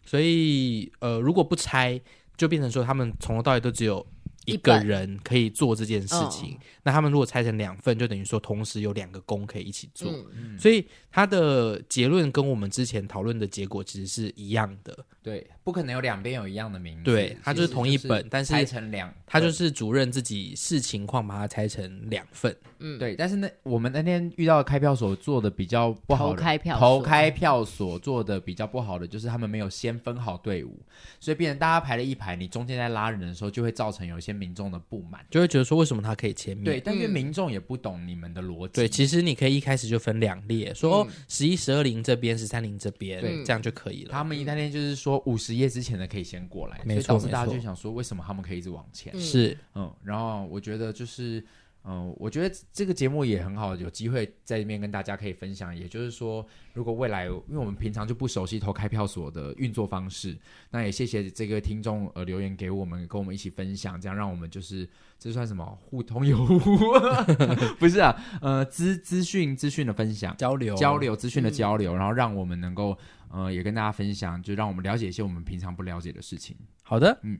[0.05, 1.99] 所以呃，如果不拆，
[2.37, 4.05] 就变成说他们从头到尾都只有。
[4.45, 10.11] 一个人可以做这件事情，哦、那他们如果拆成两份，就等于说同时有两个工可以一起做。
[10.33, 15.05] 嗯、所以他的结论跟我们之前讨论的结果其实是一样的。
[15.29, 17.03] 对，不可能有两边有一样的名字。
[17.03, 22.55] 对，他就是同一本，但是拆成两，他就是主任自己视情况把它拆成两份。
[22.79, 23.15] 嗯，对。
[23.15, 30.79] 但是那我们那天遇到的开票所做的比较不好的，投开票投开票所做的比较不好的，就是他们没有先分好队伍，
[31.19, 34.39] 所以变成大家排了一排，你中间在拉人的时候，就会造成有一些。
[34.39, 36.63] 民众的不满，就会觉得说，为什么他可以前面？
[36.63, 38.71] 对，但因为民众也不懂你们的逻辑。
[38.75, 44.11] 对，其实你可以一开始就分两列，说哦，十一、十二零这边，十三零这边，对，这样就可以了。
[44.13, 49.17] 他们一那天就是说五十页之前的可以先过来，所以，导致大家就想说，为什么他们可以一直往前？
[49.19, 51.43] 是，嗯，然后我觉得就是。
[51.85, 55.75] 嗯，我觉得这个节目也很好，有机会在里面跟大家可以分享。
[55.75, 60.37] 也就是说，如果未来，因为我们平常就不熟悉投开票所的运作方式，
[60.69, 66.59] 那也谢谢这个听众呃留言给我们，跟我们一起分享，这样让我们就是这算什么互通有无？
[67.79, 72.95] 不是啊，呃，资资讯资讯的分享、交流、交流资讯的交流，嗯、然后让我们能够
[73.31, 76.55] 呃也跟大家分享，就让我们了解一些我们平常不了解的事情。
[76.83, 77.39] 好的，嗯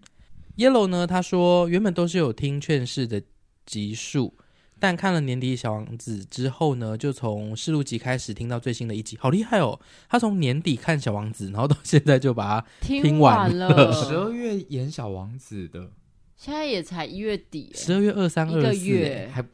[0.55, 3.21] ，Yellow 呢，他说原本都是有听劝世的。
[3.69, 4.33] 集数，
[4.79, 9.79] 但看了年底小王子之后呢，就从试录集开始听到最新的一集，好厉害哦！
[10.09, 13.93] 他从年底看小王子，然后到现在就把它听完了。
[13.93, 15.91] 十二月演小王子的，
[16.35, 19.45] 现在也才一月底，十二月二三二四，还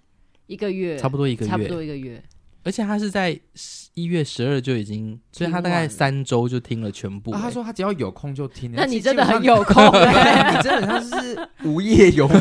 [0.48, 2.24] 一个月，差不多一个月，差不多一个月。
[2.66, 3.40] 而且他是在
[3.94, 7.42] 一月十二就已经，所以他大概三周就听了全部、欸啊。
[7.44, 8.72] 他说他只要有空就听。
[8.74, 12.40] 那你真的很有空、 欸，你真的他是无业游民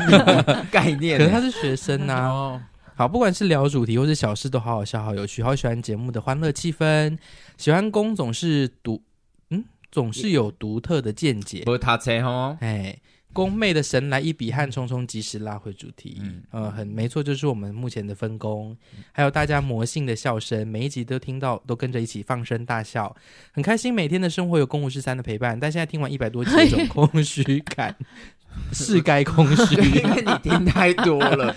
[0.70, 1.18] 概念、欸。
[1.22, 2.28] 可是他是学生呐、啊。
[2.32, 2.62] 哦、
[2.96, 7.18] 好，不管是聊主题或是小事，都好好笑，好有趣，好喜欢节目的欢乐气氛。
[7.58, 9.02] 喜欢公总是独，
[9.50, 9.62] 嗯，
[9.92, 11.62] 总是有独特的见解。
[11.66, 12.96] 不他车哦，哎。
[13.34, 16.16] 宫妹的神来一笔，和匆匆及时拉回主题。
[16.22, 18.74] 嗯，呃，很没错，就是我们目前的分工。
[19.12, 23.14] 还有大家魔性的笑声，每一集都听到，都跟着一起放声大笑，
[23.52, 23.92] 很开心。
[23.92, 27.94] 每天的生活有公务室三的陪伴，但现在听完一百多集，有种空虚感，
[28.72, 31.54] 是该空虚，因为你听太多了。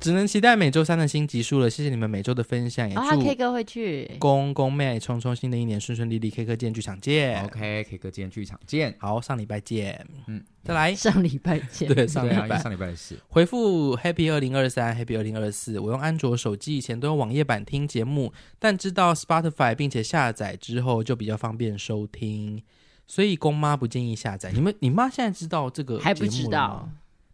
[0.00, 1.68] 只能期待每周三的新集数了。
[1.68, 6.30] 谢谢你们每周的分享，也祝 K 哥会去公公妹聪聪新的一年顺顺利利。
[6.30, 7.44] K 哥见剧场见。
[7.44, 8.94] OK，K 哥见剧场见。
[8.98, 10.04] 好，上礼拜见。
[10.26, 11.86] 嗯，再来上礼拜见。
[11.92, 15.78] 对，上礼拜上礼拜是回复 Happy 二零二三 Happy 二零二四。
[15.78, 22.62] 我用安卓手机以前都用网页版听节目，但知道 Spotify 并且下载之后就比较方便收听，
[23.06, 24.50] 所以公妈不建议下载。
[24.52, 26.88] 你们你妈现在知道这个还不知道？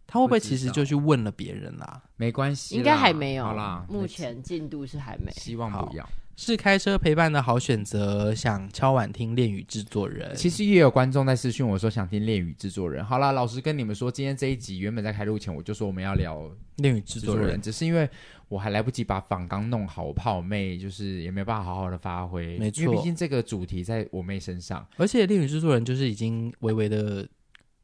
[0.07, 2.01] 他会不会其实就去问了别人啦？
[2.15, 3.43] 没关系，应该还没有。
[3.43, 5.29] 好啦，目前进度是还没。
[5.33, 6.07] 希望不要。
[6.39, 8.33] 是开车陪伴的好选择。
[8.33, 13.03] 想敲碗听恋与制作人，其实也有观众在私讯我说想听恋与制作人。
[13.03, 18.07] 好啦，老实跟你们说，今天这一集原本在开录前我就说我们要聊恋与制作人，只是因为
[18.49, 22.57] 我还来不及把访刚弄好，我怕我妹就是也没办法好好的发挥。
[22.59, 27.27] 没错，因为毕竟这个主题在我妹身上，而且恋与制作人就是已经微微的。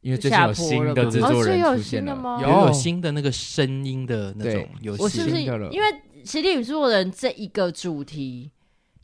[0.03, 5.87] 因为最近有新的制作人出现了，哦有有新的那个声音的那种游戏，我是不是因为
[6.23, 8.51] 其实力与制作人这一个主题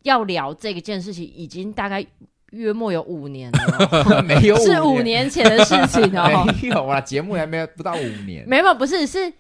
[0.03, 2.05] 要聊这个件事情，已经大概
[2.51, 9.31] 约莫有五年了， 没有是五年前的事情哦， 没有啊，节目还没有不到五年，没有，不是是。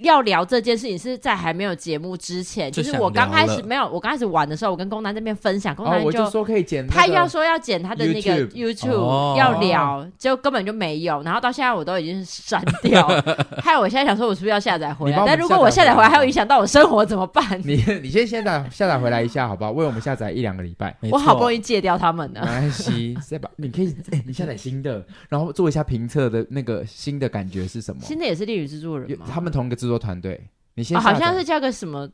[0.00, 13.06] 要聊这件事情是在还没有节目之前，就，就是我刚开始没有，我刚开始玩的时候，我跟工男这边分享，工男就，说可以剪，他要说要剪他的那个 YouTube 要聊，就根本就没有，然后到现在我都已经删掉，
[13.62, 15.22] 害我现在想说，我是不是要下载回来？
[15.26, 17.60] 但如果我下载回来还有影响到我生活怎么办？
[17.64, 19.72] 你 你先下载下载回来一下好不好？
[19.72, 28.00] 为我们下载一两个礼拜，我好不容易戒掉他们呢，没关系， 再把你可以、欸、你下载新的，然后做一下评测的那个新的感觉是什么？
[28.02, 29.26] 新的也是恋与制作人吗？
[29.30, 30.48] 他们同一个制作团队。
[30.74, 32.08] 你先、哦、好像是叫个什么？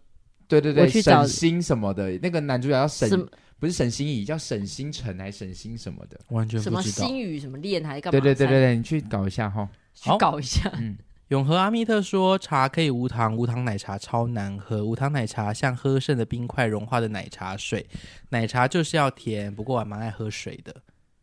[0.46, 3.26] 对对对，沈星什么的，那个男主角叫沈，
[3.58, 6.20] 不是沈星宇，叫沈星辰还是沈星什么的？
[6.28, 6.80] 完全不知道。
[6.82, 8.20] 什么星宇什么恋还是干嘛？
[8.20, 10.70] 对对对对对，你去搞一下哈，去搞一下。
[10.78, 10.98] 嗯，
[11.28, 17.86] 永和阿密特说茶可以无糖，无糖奶茶超难喝，无糖奶茶像喝剩的冰块融化的奶茶水，
[18.28, 19.54] 奶茶就是要甜。
[19.54, 20.74] 不过我蛮爱喝水的。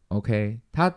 [0.08, 0.92] OK，他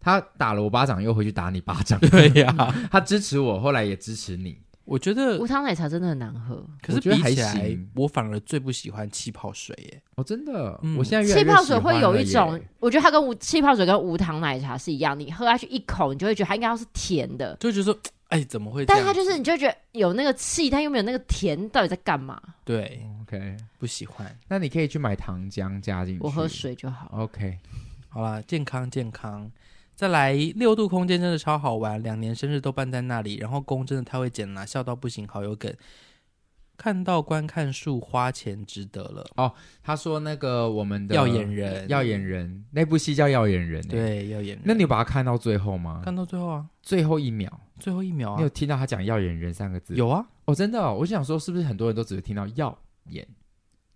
[0.00, 2.00] 他打了我巴掌，又回去打你巴掌。
[2.00, 4.58] 对呀、啊， 他支持我，后来也支持你。
[4.86, 10.02] 我觉得无糖奶茶真的很难喝，可是比起来，我反而最不喜欢气泡水耶。
[10.14, 18.84] 哦，真的，嗯、我现在气泡水会有一种，我觉得它跟无气泡水跟无糖奶茶是一样，你喝下去一口，你就会觉得它应该要是甜的，就觉得说， 哎，怎么会？
[18.86, 22.40] 但它就是，你就会觉得有那个气，但又没有那个甜，到底在干嘛？
[22.64, 24.36] 对，OK，不喜欢。
[24.48, 27.08] 那你可以去买糖浆加进去，我喝水就好。
[27.12, 27.58] OK，
[28.08, 29.50] 好啦，健康健康。
[29.96, 33.36] 再来六度空间真的超好玩，两年生日都办在那里。
[33.36, 35.72] 然后公真的太会剪了，笑到不行，好有梗。
[36.76, 39.50] 看到观看数花钱值得了哦。
[39.82, 44.60] 他说那个我们的耀眼人，耀眼人那部戏叫《耀眼人》，对，耀眼人。
[44.62, 46.02] 那你有把它看到最后吗？
[46.04, 48.36] 看到最后啊，最后一秒，最后一秒啊。
[48.36, 49.94] 你有听到他讲“耀眼人”三个字？
[49.94, 50.94] 有啊，哦，真的哦。
[51.00, 53.26] 我想说，是不是很多人都只会听到“耀眼”，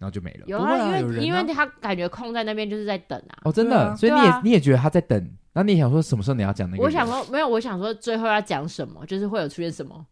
[0.00, 0.46] 然后就没了？
[0.46, 3.44] 有啊，因为因为他感觉空在那边就是在等啊。
[3.44, 5.30] 哦，真的，所以你也你也觉得他在等。
[5.52, 6.82] 那你想说什么时候你要讲那个？
[6.82, 10.06] 我想说没有，我想说最后要讲什么，就是会有出现什么。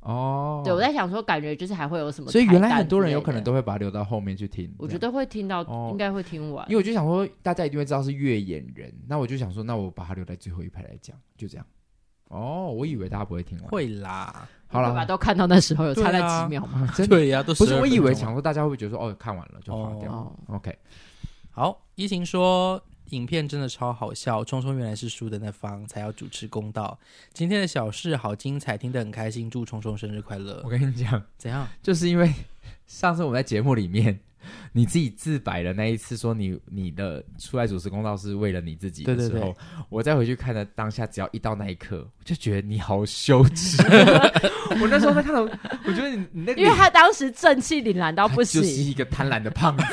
[0.00, 2.30] 哦，对，我在想说，感觉就是还会有什么。
[2.30, 4.72] 所以原来很多人有可能都会把它留到后面去听。
[4.78, 6.64] 我觉得会听到，应该会听完。
[6.68, 11.66] 因为我就想说，大家一定会知道是越演人，那我就想说，那我把它留在最后一排来讲，就这样。
[12.28, 13.68] 哦，我以为大家不会听完。
[13.68, 16.88] 会啦，好了，都看到那时候有差那几秒吗？
[17.08, 17.74] 对呀，都不是。
[17.74, 20.32] 我以为想说大家会不会觉得说，哦，看完了就划掉。
[20.46, 20.78] OK，
[21.50, 22.80] 好，依晴说。
[23.10, 26.98] 影片真的超好笑，聪聪原来是输的那方，才要主持公道。
[27.32, 30.60] 今天的小事好精彩，听得很开心，祝聪聪生日快乐。
[30.64, 31.66] 我跟你讲，怎样？
[31.82, 32.32] 就是因为
[32.86, 34.20] 上次我们在节目里面。
[34.72, 39.54] 你自己自白的那一次，说你你的出来主持公道是为了你自己的时候，对对对，
[39.88, 43.82] 我再回去看的当下，只要一到那一刻，我就觉得你好羞耻。
[44.80, 49.84] 我那时候在看到，我觉得你你那个，因为他当时正气凛然到不行，就是一个贪婪的胖子，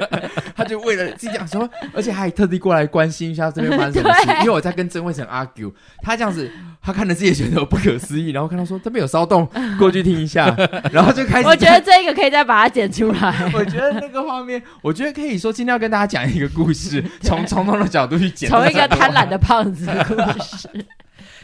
[0.54, 6.50] 他就为了自己讲说，而且还特地过来关心一下这边发生什么事，因为我在跟曾慧成 argue，他这样子
[6.82, 9.46] 他看着自己觉得不可思议，然后看到说这边有骚动，
[9.78, 10.54] 过去听一下，
[10.90, 11.46] 然后就开始。
[11.48, 13.34] 我觉得这个可以再把它剪出来。
[13.52, 20.68] 我觉得那个画面，我觉得可以说今天要跟大家讲一个故事，从从从的角度去剪，从一个贪婪的胖子的故事。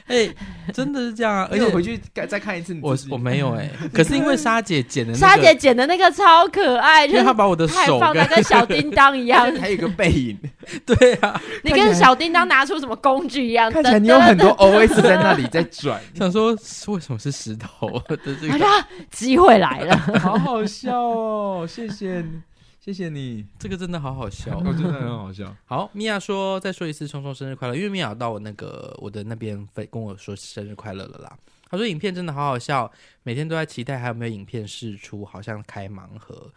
[0.06, 0.36] 哎、欸，
[0.72, 1.48] 真的是这样啊！
[1.52, 10.38] 而且回去再看一次，我我没有 哎、欸，可是因为莎姐剪的、那个，莎姐剪的那个超可爱，因为她把我的手放的跟小叮当一样， 还有一个背影，
[10.86, 16.52] 对啊，你跟小叮当拿出什么工具一样，看起来你有很多 OS 在那里在转，想说
[16.86, 18.00] 为什么是石头？
[18.06, 18.66] 的这个，
[19.10, 22.40] 机会来了，好好笑哦，谢谢你。
[22.86, 25.52] 谢谢你，这个真的好好笑，我 真的很好笑。
[25.64, 31.36] 好，米娅说再说一次，聪聪生日快乐，因为米娅到我那个我的那边跟我说生日快乐了啦。
[31.68, 32.88] 他说影片真的好好笑，
[33.24, 36.48] 每天都在期待还有没有影片试出，好像开盲盒。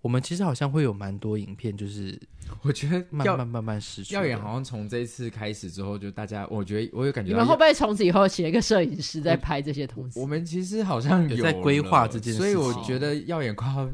[0.00, 2.16] 我们其实好像会有蛮多影片，就是
[2.62, 4.14] 我觉得慢慢慢慢释出。
[4.14, 10.20] 耀眼好像从这一次开始之后，就大家我觉得我有感觉到，你们会不会从此以后请一个摄影师在拍这些东西？
[10.20, 13.90] 我，我们其实好像有，有在规划这件事，所以我觉得耀眼快要。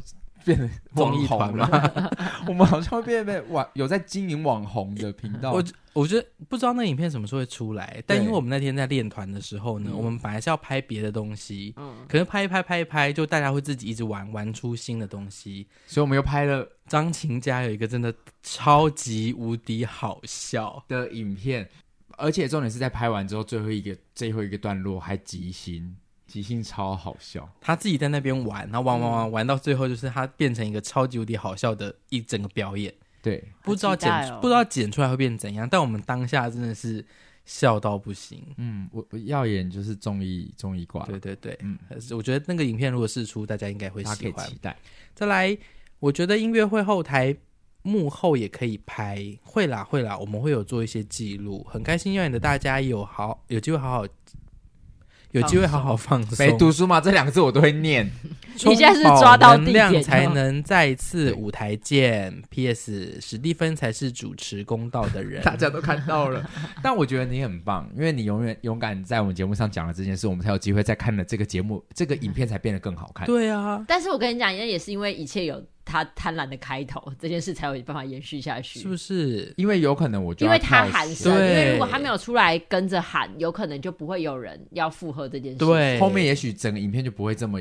[0.49, 2.11] 变成网红了，
[2.49, 5.53] 我们好像会变变网有在经营网红的频道。
[5.53, 20.83] 我我觉得不知道那影片什么时候会出来，但因为我们那天在练团的时候呢，我们本来是要拍别的东西，嗯，可能拍一拍拍一拍，就大家会自己一直玩玩出新的东西，所以我们又拍了张琴家有一个真的超级无敌好笑。
[20.89, 21.69] 的影片，
[22.17, 25.97] 而且重点是在拍完之后最后一个最后一个段落还即兴。
[26.29, 32.95] 即兴超好笑，他自己在那边玩，然后玩玩玩玩到最后，就是他变成一个超级无敌好笑的一整个表演。
[33.23, 37.05] 对，不知道剪、哦、不知道剪出来会变怎样，但我们当下真的是
[37.47, 38.45] 笑到不行。
[38.59, 41.79] 嗯，我我要演就是综艺综艺挂，对对对，嗯，
[42.11, 44.47] 我觉得那个影片如果试出，大家应该会喜欢。
[44.49, 44.77] 期待。
[45.15, 45.57] 再来，
[45.99, 47.35] 我觉得音乐会后台
[47.83, 54.07] 幕后也可以拍，会啦会啦，我们会有做一些记录，很开心要演的大家有好有机会好好。
[55.33, 56.47] 有机会好好放松。
[56.47, 57.01] 没读书吗？
[57.01, 58.11] 这两个字我都会念。
[58.65, 62.43] 你现在是抓到能量才能再次舞台见。
[62.51, 63.21] P.S.
[63.21, 66.49] 史蒂芬才是主持公道的人，大家都看到了。
[66.83, 73.27] 但我觉得你很棒，因为你永远勇敢在我们节目上讲了这件事，我们才有机会再看了这个节目，这个影片才变得更好看。
[73.27, 75.63] 对啊，但是我跟你讲，也是因为一切有。
[75.89, 79.55] 他贪婪的开头，这件事才有办法延续下去，是不是？
[79.57, 85.59] 因为有可能我就因为他喊声，因为如果他没有出来跟着喊，有可能就不会有人要附和这件事。
[85.59, 87.59] 对，后面也许整个影片就不会这么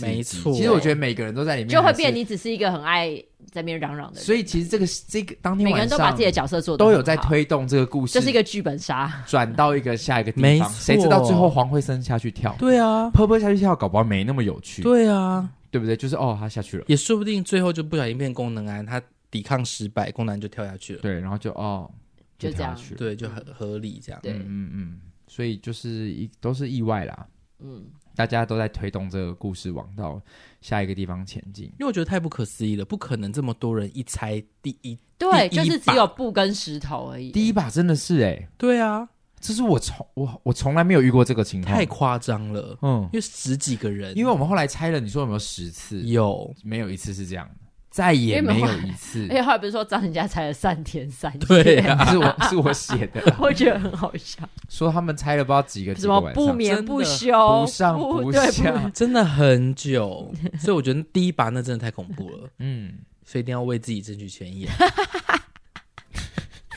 [0.00, 0.52] 没错。
[0.54, 3.14] 其实我觉得每个人都在里面，就会变你只是一个很爱
[3.52, 4.24] 在那边嚷嚷的人。
[4.24, 10.70] 所以其实这个这个当天每个人都把自己的角色做都有在推动这个故事，这是一个剧本杀，转到一个下一个地方。
[10.72, 12.56] 谁知道最后黄慧生下去跳？
[12.58, 14.82] 对啊，坡坡下去跳，搞不好没那么有趣。
[14.82, 15.48] 对啊。
[15.70, 15.96] 对不对？
[15.96, 21.02] 就是哦，他下去了，也说不定最后就不小心变功能癌，他抵抗失败，功能胺就跳下去了。
[21.02, 21.90] 对，然后就哦，
[22.38, 24.20] 就跳下去了，对，就很合理这样。
[24.22, 27.26] 对，嗯嗯，所以就是一都是意外啦。
[27.60, 30.22] 嗯，大家都在推动这个故事往到
[30.60, 37.32] 下一个地方前进，因为我觉得太不可思议了，不可能这么多人一猜第一，对，就是只有布跟石头而已。
[37.32, 39.08] 第一把真的是哎，对啊。
[39.40, 42.76] 这是我从我我从来没有遇过这个情况，太夸张了。
[42.82, 46.00] 嗯，因为十几个人，因为我们后来猜了，你说有没有十次？
[46.02, 47.48] 有，没有一次是这样，
[47.90, 49.26] 再也没有一次。
[49.30, 51.38] 而且后来不是说张人家猜了三天三夜？
[51.46, 54.48] 对啊， 是我是我写的， 我觉得很好笑。
[54.68, 60.32] 说他们猜了不知道几个几什么不眠不休，不上不下， 真的很久。
[60.58, 62.50] 所以我觉得第一把那真的太恐怖了。
[62.58, 64.68] 嗯，所以一定要为自己争取权益。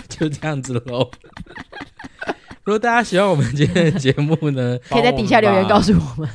[0.08, 1.10] 就这样子喽。
[2.64, 6.30] 如果大家喜欢我们今天的节目呢，可以在底下留言告诉我们，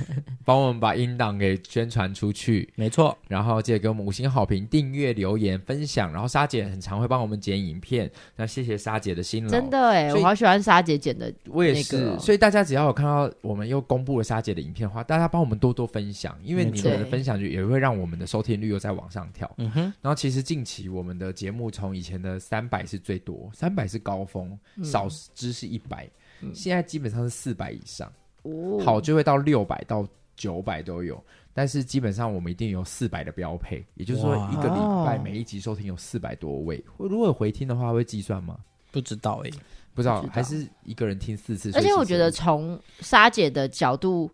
[0.47, 2.72] 帮我们把音档给宣传出去。
[2.76, 6.12] 没错，然后记得给我们五星好评、订阅、留言、分享。
[6.12, 9.51] 然后莎姐很常会帮我们剪影片，那谢谢莎姐的辛劳。
[9.51, 12.16] 真的哎，我好喜欢莎姐剪的，我也是。
[12.20, 19.52] 所以大家只要有看到我们又公布了莎姐的影片的话，大家帮我们多多分享，因为你们的分享就也会让我们的收听率又再往上跳。
[19.59, 19.82] 嗯哼。
[20.01, 26.09] 然后其实近期我们的节目从以前的三百是最多，三百是高峰，少之是一百。
[26.55, 28.12] 现在基本上是四百以上，
[28.43, 30.06] 哦，好就会到六百到
[30.36, 31.22] 九百都有，
[31.52, 36.82] 但是基本上我们一定有四百的标配，也就是说一个礼拜每一集收听有四百多位。
[36.98, 38.56] 如果回听的话，会计算吗？
[38.92, 39.58] 不知道哎、欸，
[39.94, 41.70] 不知道，不知道还是一个人听四次。
[41.74, 44.30] 而且我觉得从莎姐的角度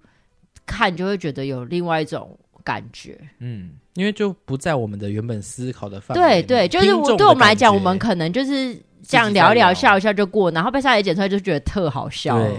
[0.66, 3.18] 看，就会觉得有另外一种感觉。
[3.38, 6.42] 嗯，因为就不在我们的原本思考的范围。
[6.42, 8.80] 对对，就是我对我们来讲，我们可能就是。
[9.04, 12.38] 这样聊一聊，笑一笑就过，然后被莎姐剪出来就觉得特好笑。
[12.38, 12.54] 对，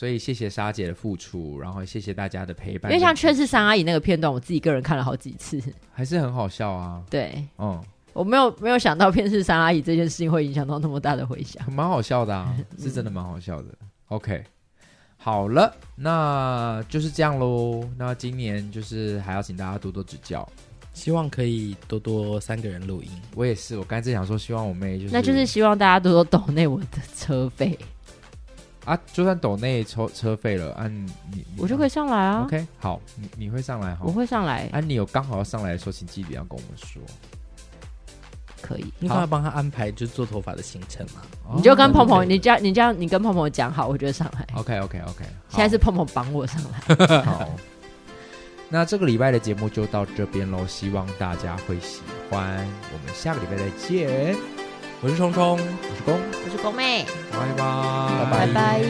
[0.00, 2.90] 所以谢谢莎姐的付出，然后谢谢大家的陪伴。
[2.90, 5.62] 因为像《劝是三阿姨》那个片段，我自己个人看了好几次，
[5.92, 7.02] 还是很好笑啊。
[7.10, 7.78] 对，嗯，
[8.14, 13.66] 我没有没有想到《骗是三阿姨》这件事情会影响到那么大的回响， 蛮好笑的啊， 是真的蛮好笑的。
[14.08, 14.42] OK，
[15.18, 17.86] 好了，那就是这样喽。
[17.98, 20.48] 那今年就是还要请大家多多指教，
[20.94, 23.10] 希望可以多多三个人录音。
[23.34, 27.78] 我也是，我刚才正想说，希望我妹就是，那就是希望大家多多懂内我的车费
[28.84, 32.44] 啊，就算抖内抽车费了，按、啊、你，你我就可以上来啊。
[32.44, 34.00] OK，好，你你会上来哈？
[34.04, 34.68] 我会上来。
[34.72, 37.02] 啊，你有刚好要上来的时候，请记得要跟我们说。
[38.62, 41.22] 可以，你赶快帮他安排就做头发的行程嘛。
[41.56, 44.46] 你就跟鹏鹏，你这样你这样你跟鹏鹏讲好，我就上来。
[44.54, 47.20] OK OK OK，现在是鹏鹏帮我上来。
[47.24, 47.48] 好，
[48.68, 52.66] 那这个礼拜的节目就到这边喽，希望大家会喜欢。
[52.92, 54.59] 我们下个礼拜再见。
[55.02, 55.56] 我是冲冲，我
[55.96, 58.84] 是公，我是公妹，拜拜，拜拜。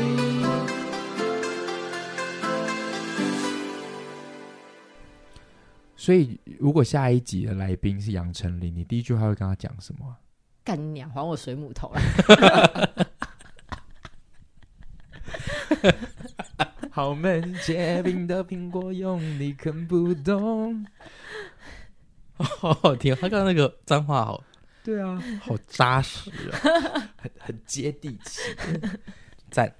[5.95, 10.17] 所以，如果下一集的来宾是杨丞琳，你第一句话会跟他讲什么？
[10.65, 12.03] 干你娘，还我水母头来！
[16.91, 20.85] 好闷，结冰的苹果用力啃不动。
[22.35, 24.43] 好好听，他刚刚那个脏话好，
[24.91, 26.59] 对啊，好扎实啊，
[27.17, 28.41] 很很接地气，
[29.53, 29.73] 赞。